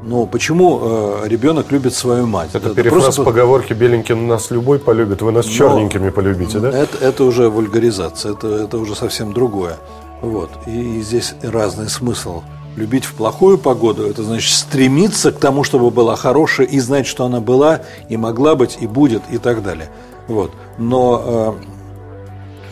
Но 0.06 0.24
почему 0.24 0.80
э, 0.80 1.22
ребенок 1.26 1.72
любит 1.72 1.92
свою 1.92 2.26
мать? 2.26 2.50
Это, 2.52 2.68
это 2.68 2.76
перефраз 2.76 3.02
просто... 3.02 3.24
поговорки 3.24 3.72
Беленькин 3.72 4.28
нас 4.28 4.52
любой 4.52 4.78
полюбит, 4.78 5.20
вы 5.20 5.32
нас 5.32 5.46
Но 5.46 5.52
черненькими 5.52 6.10
полюбите, 6.10 6.60
да? 6.60 6.70
Это, 6.70 6.96
это 6.98 7.24
уже 7.24 7.48
вульгаризация, 7.48 8.32
это, 8.32 8.46
это 8.46 8.78
уже 8.78 8.94
совсем 8.94 9.32
другое. 9.32 9.76
Вот. 10.22 10.50
И, 10.66 10.98
и 10.98 11.02
здесь 11.02 11.34
разный 11.42 11.88
смысл. 11.88 12.42
Любить 12.76 13.04
в 13.04 13.14
плохую 13.14 13.58
погоду, 13.58 14.06
это 14.06 14.22
значит 14.22 14.54
стремиться 14.54 15.32
к 15.32 15.40
тому, 15.40 15.64
чтобы 15.64 15.90
была 15.90 16.14
хорошая, 16.14 16.68
и 16.68 16.78
знать, 16.78 17.06
что 17.08 17.24
она 17.24 17.40
была, 17.40 17.80
и 18.08 18.16
могла 18.16 18.54
быть, 18.54 18.78
и 18.80 18.86
будет, 18.86 19.22
и 19.30 19.38
так 19.38 19.64
далее. 19.64 19.88
Вот. 20.28 20.52
Но 20.78 21.56
э, 21.60 21.75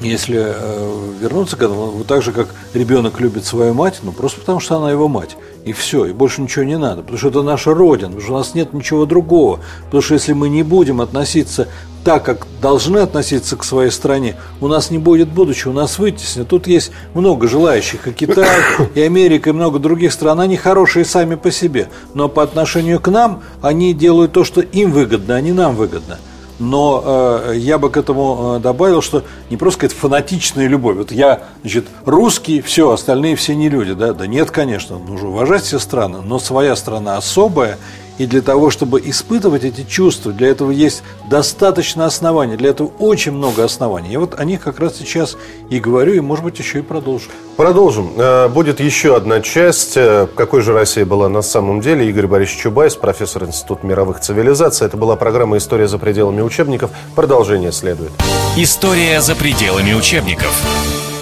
если 0.00 0.42
э, 0.46 1.12
вернуться 1.20 1.56
к 1.56 1.62
этому, 1.62 1.86
вот 1.86 2.06
так 2.06 2.22
же, 2.22 2.32
как 2.32 2.48
ребенок 2.74 3.20
любит 3.20 3.44
свою 3.44 3.74
мать, 3.74 4.00
ну 4.02 4.12
просто 4.12 4.40
потому, 4.40 4.60
что 4.60 4.76
она 4.76 4.90
его 4.90 5.08
мать. 5.08 5.36
И 5.64 5.72
все, 5.72 6.06
и 6.06 6.12
больше 6.12 6.42
ничего 6.42 6.64
не 6.64 6.76
надо. 6.76 7.02
Потому 7.02 7.18
что 7.18 7.28
это 7.28 7.42
наша 7.42 7.72
Родина, 7.74 8.08
потому 8.08 8.22
что 8.22 8.34
у 8.34 8.36
нас 8.36 8.54
нет 8.54 8.72
ничего 8.72 9.06
другого. 9.06 9.60
Потому 9.86 10.02
что 10.02 10.14
если 10.14 10.32
мы 10.32 10.48
не 10.48 10.62
будем 10.62 11.00
относиться 11.00 11.68
так, 12.04 12.22
как 12.22 12.46
должны 12.60 12.98
относиться 12.98 13.56
к 13.56 13.64
своей 13.64 13.90
стране, 13.90 14.36
у 14.60 14.68
нас 14.68 14.90
не 14.90 14.98
будет 14.98 15.28
будущего, 15.28 15.70
у 15.70 15.74
нас 15.74 15.98
вытеснят. 15.98 16.46
Тут 16.46 16.66
есть 16.66 16.92
много 17.14 17.48
желающих, 17.48 18.06
и 18.06 18.12
Китай, 18.12 18.46
и 18.94 19.00
Америка, 19.00 19.50
и 19.50 19.52
много 19.54 19.78
других 19.78 20.12
стран. 20.12 20.40
Они 20.40 20.56
хорошие 20.56 21.06
сами 21.06 21.34
по 21.34 21.50
себе, 21.50 21.88
но 22.12 22.28
по 22.28 22.42
отношению 22.42 23.00
к 23.00 23.08
нам 23.08 23.42
они 23.62 23.94
делают 23.94 24.32
то, 24.32 24.44
что 24.44 24.60
им 24.60 24.92
выгодно, 24.92 25.34
а 25.34 25.40
не 25.40 25.52
нам 25.52 25.76
выгодно. 25.76 26.18
Но 26.58 27.02
э, 27.04 27.54
я 27.56 27.78
бы 27.78 27.90
к 27.90 27.96
этому 27.96 28.56
э, 28.56 28.60
добавил, 28.60 29.02
что 29.02 29.24
не 29.50 29.56
просто 29.56 29.80
какая-то 29.80 30.00
фанатичная 30.00 30.68
любовь. 30.68 30.96
Вот 30.96 31.12
я, 31.12 31.44
значит, 31.62 31.86
русский, 32.04 32.60
все, 32.60 32.90
остальные 32.90 33.36
все 33.36 33.54
не 33.56 33.68
люди. 33.68 33.94
Да, 33.94 34.12
да 34.12 34.26
нет, 34.26 34.50
конечно, 34.50 34.98
нужно 34.98 35.30
уважать 35.30 35.62
все 35.62 35.78
страны, 35.78 36.20
но 36.22 36.38
своя 36.38 36.76
страна 36.76 37.16
особая, 37.16 37.78
и 38.18 38.26
для 38.26 38.42
того, 38.42 38.70
чтобы 38.70 39.00
испытывать 39.04 39.64
эти 39.64 39.82
чувства, 39.82 40.32
для 40.32 40.48
этого 40.48 40.70
есть 40.70 41.02
достаточно 41.28 42.06
оснований, 42.06 42.56
для 42.56 42.70
этого 42.70 42.90
очень 42.98 43.32
много 43.32 43.64
оснований. 43.64 44.10
Я 44.10 44.20
вот 44.20 44.38
о 44.38 44.44
них 44.44 44.60
как 44.60 44.78
раз 44.78 44.96
сейчас 44.96 45.36
и 45.70 45.80
говорю, 45.80 46.14
и, 46.14 46.20
может 46.20 46.44
быть, 46.44 46.58
еще 46.58 46.78
и 46.78 46.82
продолжу. 46.82 47.30
Продолжим. 47.56 48.12
Э, 48.16 48.48
будет 48.48 48.80
еще 48.80 49.16
одна 49.16 49.40
часть. 49.40 49.96
Э, 49.96 50.26
какой 50.34 50.62
же 50.62 50.72
Россия 50.72 51.04
была 51.04 51.28
на 51.28 51.42
самом 51.42 51.80
деле? 51.80 52.08
Игорь 52.08 52.26
Борисович 52.26 52.62
Чубайс, 52.62 52.94
профессор 52.96 53.44
Института 53.44 53.86
мировых 53.86 54.20
цивилизаций. 54.20 54.86
Это 54.86 54.96
была 54.96 55.16
программа 55.16 55.56
«История 55.56 55.88
за 55.88 55.98
пределами 55.98 56.40
учебников». 56.40 56.90
Продолжение 57.14 57.72
следует. 57.72 58.12
История 58.56 59.20
за 59.20 59.34
пределами 59.34 59.92
учебников. 59.92 61.04